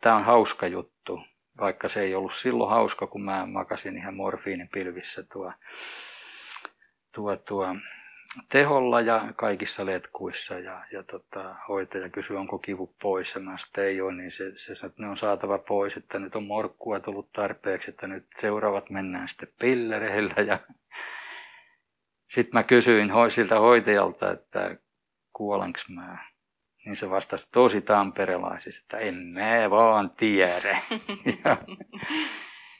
[0.00, 1.20] tämä on hauska juttu,
[1.60, 5.52] vaikka se ei ollut silloin hauska, kun mä makasin ihan morfiinin pilvissä tuo,
[7.14, 7.76] tuo, tuo
[8.48, 13.84] teholla ja kaikissa letkuissa ja, ja tota, hoitaja kysyi, onko kivu pois ja mä sitten
[13.84, 17.00] ei ole, niin se, se sanoi, että ne on saatava pois, että nyt on morkkua
[17.00, 20.58] tullut tarpeeksi, että nyt seuraavat mennään sitten pillereillä ja
[22.34, 24.76] sitten mä kysyin siltä hoitajalta, että
[25.32, 26.18] kuolenko mä.
[26.84, 30.78] Niin se vastasi tosi tamperelaisista, että en mä vaan tiedä.
[31.44, 31.56] ja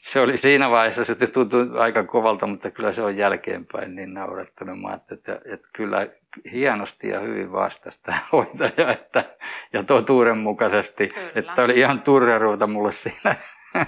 [0.07, 4.81] se oli siinä vaiheessa, se tuntui aika kovalta, mutta kyllä se on jälkeenpäin niin naurattunut.
[4.81, 6.07] Mä että, että kyllä
[6.53, 9.37] hienosti ja hyvin vastasi tämä hoitaja että,
[9.73, 11.33] ja totuudenmukaisesti, kyllä.
[11.35, 13.35] että oli ihan turha ruveta mulle siinä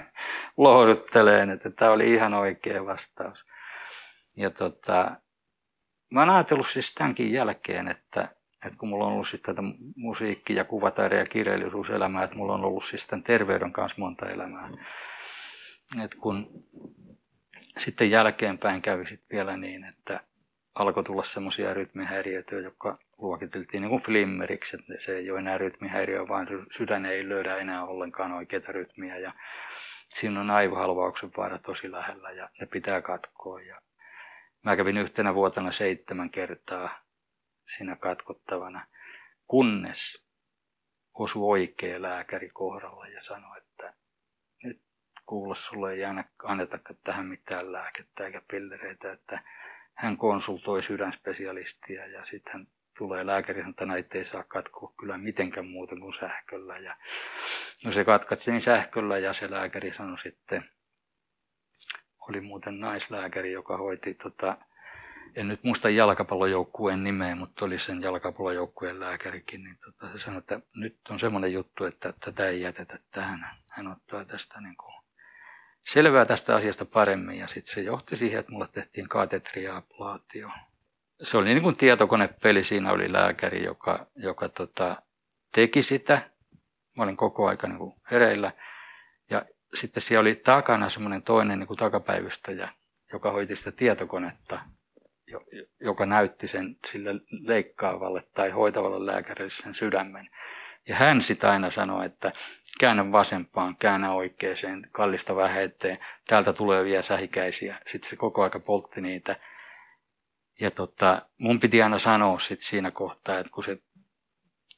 [0.57, 3.45] lohdutteleen, että tämä oli ihan oikea vastaus.
[4.37, 5.11] Ja tota,
[6.13, 8.21] mä oon ajatellut siis tämänkin jälkeen, että,
[8.65, 9.61] että kun mulla on ollut siis tätä
[9.95, 14.69] musiikki- ja kuvataide- ja kirjallisuuselämää, että mulla on ollut siis tämän terveyden kanssa monta elämää.
[16.03, 16.63] Et kun
[17.77, 20.23] sitten jälkeenpäin kävi sit vielä niin, että
[20.75, 26.27] alkoi tulla semmoisia rytmihäiriöitä, jotka luokiteltiin niin kuin flimmeriksi, että se ei ole enää rytmihäiriö,
[26.27, 29.33] vaan sydän ei löydä enää ollenkaan oikeita rytmiä ja
[30.09, 33.61] siinä on aivohalvauksen vaara tosi lähellä ja ne pitää katkoa.
[33.61, 33.81] Ja
[34.63, 36.89] mä kävin yhtenä vuotena seitsemän kertaa
[37.75, 38.87] siinä katkottavana,
[39.47, 40.23] kunnes
[41.13, 43.68] osui oikea lääkäri kohdalla ja sanoi, että
[45.29, 46.01] kuule, sulle ei
[46.43, 49.39] anneta tähän mitään lääkettä eikä pillereitä, että
[49.93, 52.67] hän konsultoi sydänspesialistia ja sitten hän
[52.97, 56.77] tulee lääkäri sanoo, että näitä ei saa katkoa kyllä mitenkään muuten kuin sähköllä.
[56.77, 56.97] Ja,
[57.85, 60.69] no se katkattiin sähköllä ja se lääkäri sanoi sitten,
[62.29, 64.57] oli muuten naislääkäri, joka hoiti tota,
[65.35, 70.61] en nyt muista jalkapallojoukkueen nimeä, mutta oli sen jalkapallojoukkueen lääkärikin, niin tota, se sanoi, että
[70.75, 73.47] nyt on semmoinen juttu, että tätä ei jätetä tähän.
[73.71, 75.08] Hän ottaa tästä niin kuin
[75.93, 80.49] selvää tästä asiasta paremmin ja sitten se johti siihen, että mulle tehtiin katetriaplaatio.
[81.21, 84.95] Se oli niin kuin tietokonepeli, siinä oli lääkäri, joka, joka tota,
[85.51, 86.21] teki sitä.
[86.97, 88.51] Mä olin koko aika niin kuin hereillä.
[89.29, 92.69] Ja sitten siellä oli takana semmoinen toinen niin kuin takapäivystäjä,
[93.13, 94.61] joka hoiti sitä tietokonetta,
[95.81, 100.29] joka näytti sen sille leikkaavalle tai hoitavalle lääkärille sen sydämen.
[100.87, 102.31] Ja hän sitä aina sanoi, että
[102.79, 107.75] käännä vasempaan, käännä oikeeseen, kallista vähän eteen, täältä tulee vielä sähikäisiä.
[107.87, 109.35] Sitten se koko aika poltti niitä.
[110.59, 113.77] Ja tota, mun piti aina sanoa sit siinä kohtaa, että kun se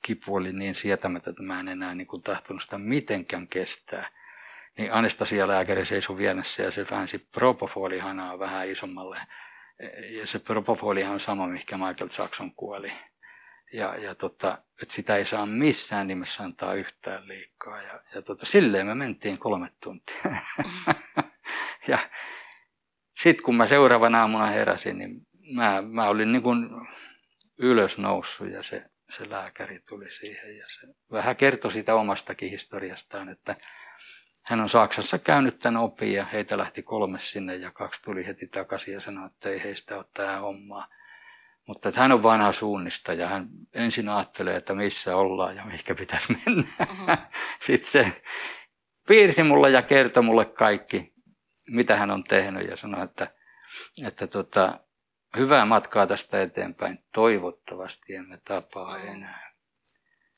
[0.02, 4.10] kipu oli niin sietämättä, että mä en enää niin kuin tahtonut sitä mitenkään kestää,
[4.78, 9.22] niin anestasialääkäri seisoi vienessä ja se väänsi propofolihanaa vähän isommalle.
[10.10, 12.92] Ja se propofolihan on sama, mikä Michael Jackson kuoli
[13.74, 17.82] ja, ja tota, että sitä ei saa missään nimessä antaa yhtään liikaa.
[17.82, 20.24] Ja, ja tota, silleen me mentiin kolme tuntia.
[21.88, 22.00] ja
[23.22, 26.70] sitten kun mä seuraavana aamuna heräsin, niin mä, mä olin niin kuin
[27.58, 30.58] ylös noussut ja se, se lääkäri tuli siihen.
[30.58, 33.56] Ja se vähän kertoi sitä omastakin historiastaan, että
[34.46, 38.48] hän on Saksassa käynyt tämän opin ja heitä lähti kolme sinne ja kaksi tuli heti
[38.48, 40.88] takaisin ja sanoi, että ei heistä ole tähän hommaa.
[41.68, 45.96] Mutta että hän on vanha suunnista ja hän ensin ajattelee, että missä ollaan ja mihinkä
[45.96, 46.64] pitäisi mennä.
[46.80, 47.18] Mm-hmm.
[47.66, 48.22] Sitten se
[49.08, 51.14] piirsi mulle ja kertoi mulle kaikki,
[51.72, 53.28] mitä hän on tehnyt ja sanoi, että,
[54.08, 54.80] että tota,
[55.38, 57.00] hyvää matkaa tästä eteenpäin.
[57.14, 59.14] Toivottavasti emme tapaa mm-hmm.
[59.14, 59.52] enää.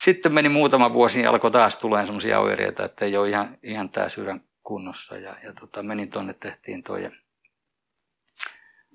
[0.04, 3.90] Sitten meni muutama vuosi ja alkoi taas tulee sellaisia oireita, että ei ole ihan, ihan
[3.90, 5.16] tämä sydän kunnossa.
[5.16, 6.98] Ja, ja tota, menin tuonne, tehtiin tuo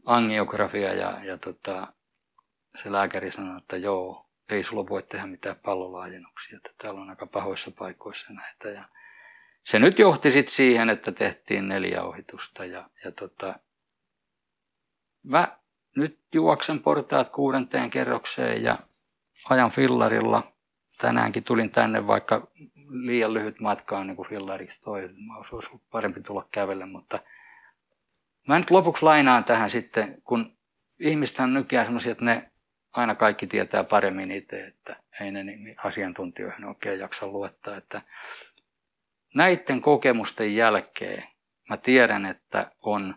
[0.06, 1.88] angiografia ja, ja tota,
[2.76, 7.28] se lääkäri sanoi, että joo, ei sulla voi tehdä mitään pallolaajennuksia, että täällä on aika
[7.28, 8.70] pahoissa paikoissa näitä.
[8.70, 8.84] Ja
[9.64, 13.60] se nyt johti sitten siihen, että tehtiin neljä ohitusta ja, ja tota,
[15.24, 15.58] mä
[15.96, 18.78] nyt juoksen portaat kuudenteen kerrokseen ja
[19.50, 20.54] ajan fillarilla.
[20.98, 22.48] Tänäänkin tulin tänne, vaikka
[22.90, 25.10] liian lyhyt matka on niin kuin fillariksi toi.
[25.52, 27.20] Olisi parempi tulla kävellä, mutta
[28.48, 30.58] mä nyt lopuksi lainaan tähän sitten, kun
[31.00, 32.52] ihmiset on nykyään sellaisia, että ne
[32.94, 37.78] aina kaikki tietää paremmin itse, että ei ne niin asiantuntijoihin oikein jaksa luottaa.
[37.78, 38.02] Että
[39.36, 41.24] näiden kokemusten jälkeen
[41.70, 43.16] mä tiedän, että on,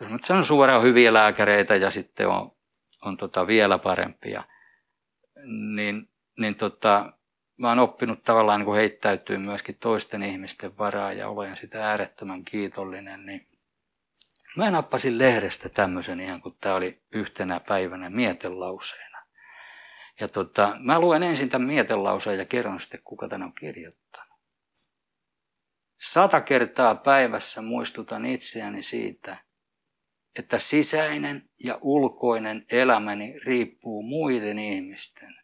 [0.00, 2.56] jos mä sanon suoraan hyviä lääkäreitä ja sitten on,
[3.04, 4.42] on tota vielä parempia,
[5.74, 7.12] niin, niin tota,
[7.56, 13.26] mä oon oppinut tavallaan niin heittäytyy myöskin toisten ihmisten varaan ja olen sitä äärettömän kiitollinen,
[13.26, 13.46] niin
[14.56, 19.26] mä nappasin lehdestä tämmöisen ihan kun tämä oli yhtenä päivänä mietelauseena.
[20.20, 24.40] Ja tota, mä luen ensin tämän mietelauseen ja kerron sitten, kuka tämän on kirjoittanut.
[26.00, 29.36] Sata kertaa päivässä muistutan itseäni siitä,
[30.38, 35.34] että sisäinen ja ulkoinen elämäni riippuu muiden ihmisten,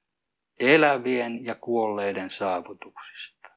[0.60, 3.48] elävien ja kuolleiden saavutuksista.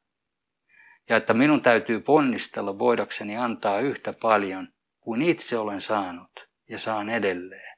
[1.10, 4.68] Ja että minun täytyy ponnistella voidakseni antaa yhtä paljon
[5.04, 7.78] kuin itse olen saanut ja saan edelleen.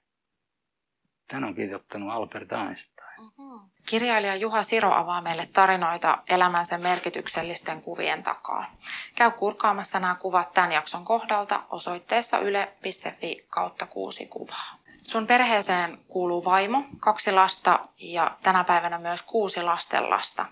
[1.28, 3.20] Tän on kirjoittanut Albert Einstein.
[3.20, 3.70] Mm-hmm.
[3.86, 8.76] Kirjailija Juha Siro avaa meille tarinoita elämänsä merkityksellisten kuvien takaa.
[9.16, 14.80] Käy kurkkaamassa nämä kuvat tämän jakson kohdalta osoitteessa yle.fi kautta kuusi kuvaa.
[15.04, 20.46] Sun perheeseen kuuluu vaimo, kaksi lasta ja tänä päivänä myös kuusi lastenlasta.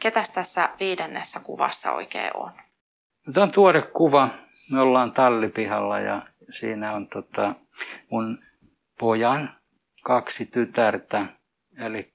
[0.00, 2.52] Ketäs tässä viidennessä kuvassa oikein on?
[3.34, 4.28] Tämä on tuore kuva.
[4.70, 7.54] Me ollaan tallipihalla ja siinä on tota
[8.10, 8.38] mun
[8.98, 9.50] pojan
[10.02, 11.26] kaksi tytärtä,
[11.80, 12.14] eli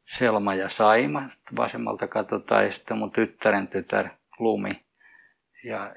[0.00, 1.22] Selma ja Saima.
[1.56, 4.08] Vasemmalta katsotaan ja sitten mun tyttären tytär
[4.38, 4.86] Lumi.
[5.64, 5.94] Ja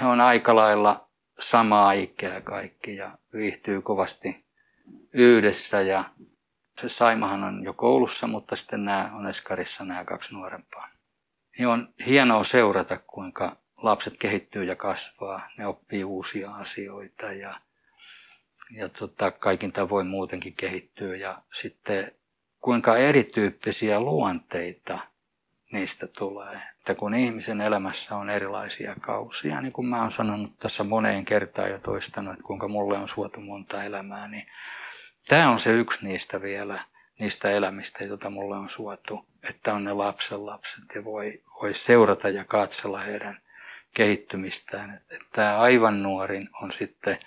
[0.00, 1.08] he on aika lailla
[1.38, 4.46] samaa ikää kaikki ja viihtyy kovasti
[5.14, 5.80] yhdessä.
[5.80, 6.04] Ja
[6.80, 10.88] se Saimahan on jo koulussa, mutta sitten nämä on Eskarissa nämä kaksi nuorempaa.
[11.58, 15.48] Niin on hienoa seurata, kuinka lapset kehittyy ja kasvaa.
[15.58, 17.60] Ne oppii uusia asioita ja,
[18.76, 21.16] ja tota, kaikin tavoin muutenkin kehittyy.
[21.16, 22.12] Ja sitten
[22.60, 24.98] kuinka erityyppisiä luonteita
[25.72, 26.62] niistä tulee.
[26.78, 31.70] Että kun ihmisen elämässä on erilaisia kausia, niin kuin mä oon sanonut tässä moneen kertaan
[31.70, 34.46] jo toistanut, että kuinka mulle on suotu monta elämää, niin
[35.28, 36.84] tämä on se yksi niistä vielä,
[37.18, 42.28] niistä elämistä, joita mulle on suotu, että on ne lapsen lapset ja voi, voi seurata
[42.28, 43.40] ja katsella heidän
[43.98, 44.90] kehittymistään.
[44.90, 47.18] Että, tämä aivan nuorin on sitten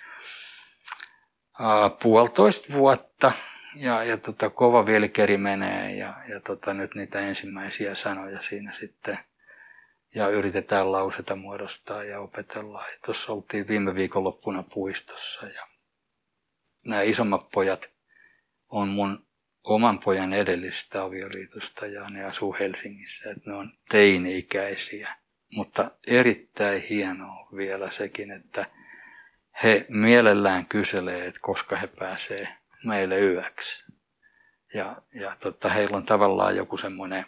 [1.59, 3.31] uh, puolitoista vuotta
[3.75, 9.19] ja, ja tota, kova vielikeri menee ja, ja tota, nyt niitä ensimmäisiä sanoja siinä sitten
[10.15, 12.91] ja yritetään lauseta muodostaa ja opetellaan.
[12.91, 15.67] Ja tuossa oltiin viime viikonloppuna puistossa ja
[16.85, 17.89] nämä isommat pojat
[18.69, 19.25] on mun
[19.63, 25.20] oman pojan edellistä avioliitosta ja ne asuu Helsingissä, että ne on teini-ikäisiä.
[25.55, 28.65] Mutta erittäin hienoa vielä sekin, että
[29.63, 32.47] he mielellään kyselee, että koska he pääsee
[32.85, 33.85] meille yöksi.
[34.73, 37.25] Ja, ja tota, heillä on tavallaan joku semmoinen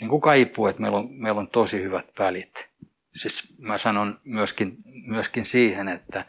[0.00, 2.68] niin kaipuu, että meillä on, meillä on tosi hyvät välit.
[3.14, 4.76] Siis mä sanon myöskin,
[5.06, 6.24] myöskin siihen, että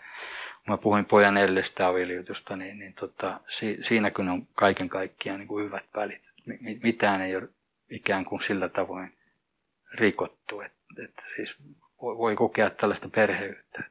[0.54, 5.39] kun mä puhuin pojan edellisestä avioliitosta, niin, niin tota, si, siinä kun on kaiken kaikkiaan
[5.39, 6.22] niin kuin hyvät välit.
[6.84, 7.49] Mitään ei ole
[7.89, 9.14] ikään kuin sillä tavoin
[9.93, 11.57] rikottu, että, että siis
[12.01, 13.83] voi kokea tällaista perheyttä.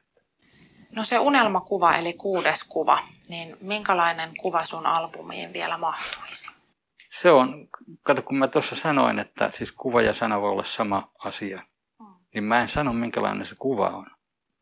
[0.95, 6.51] No se unelmakuva eli kuudes kuva, niin minkälainen kuva sun albumiin vielä mahtuisi?
[7.11, 7.67] Se on,
[8.03, 11.63] kato kun mä tuossa sanoin, että siis kuva ja sana voi olla sama asia,
[11.99, 12.05] mm.
[12.33, 14.07] niin mä en sano minkälainen se kuva on,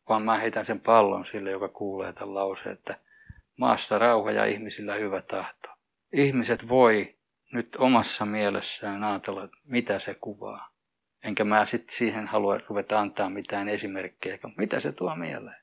[0.08, 2.98] vaan mä heitän sen pallon sille, joka kuulee tämän lauseen, että
[3.58, 5.68] maassa rauha ja ihmisillä hyvä tahto.
[6.12, 7.18] Ihmiset voi
[7.52, 10.71] nyt omassa mielessään ajatella, mitä se kuvaa.
[11.24, 15.61] Enkä mä sitten siihen halua ruveta antaa mitään esimerkkejä, mitä se tuo mieleen.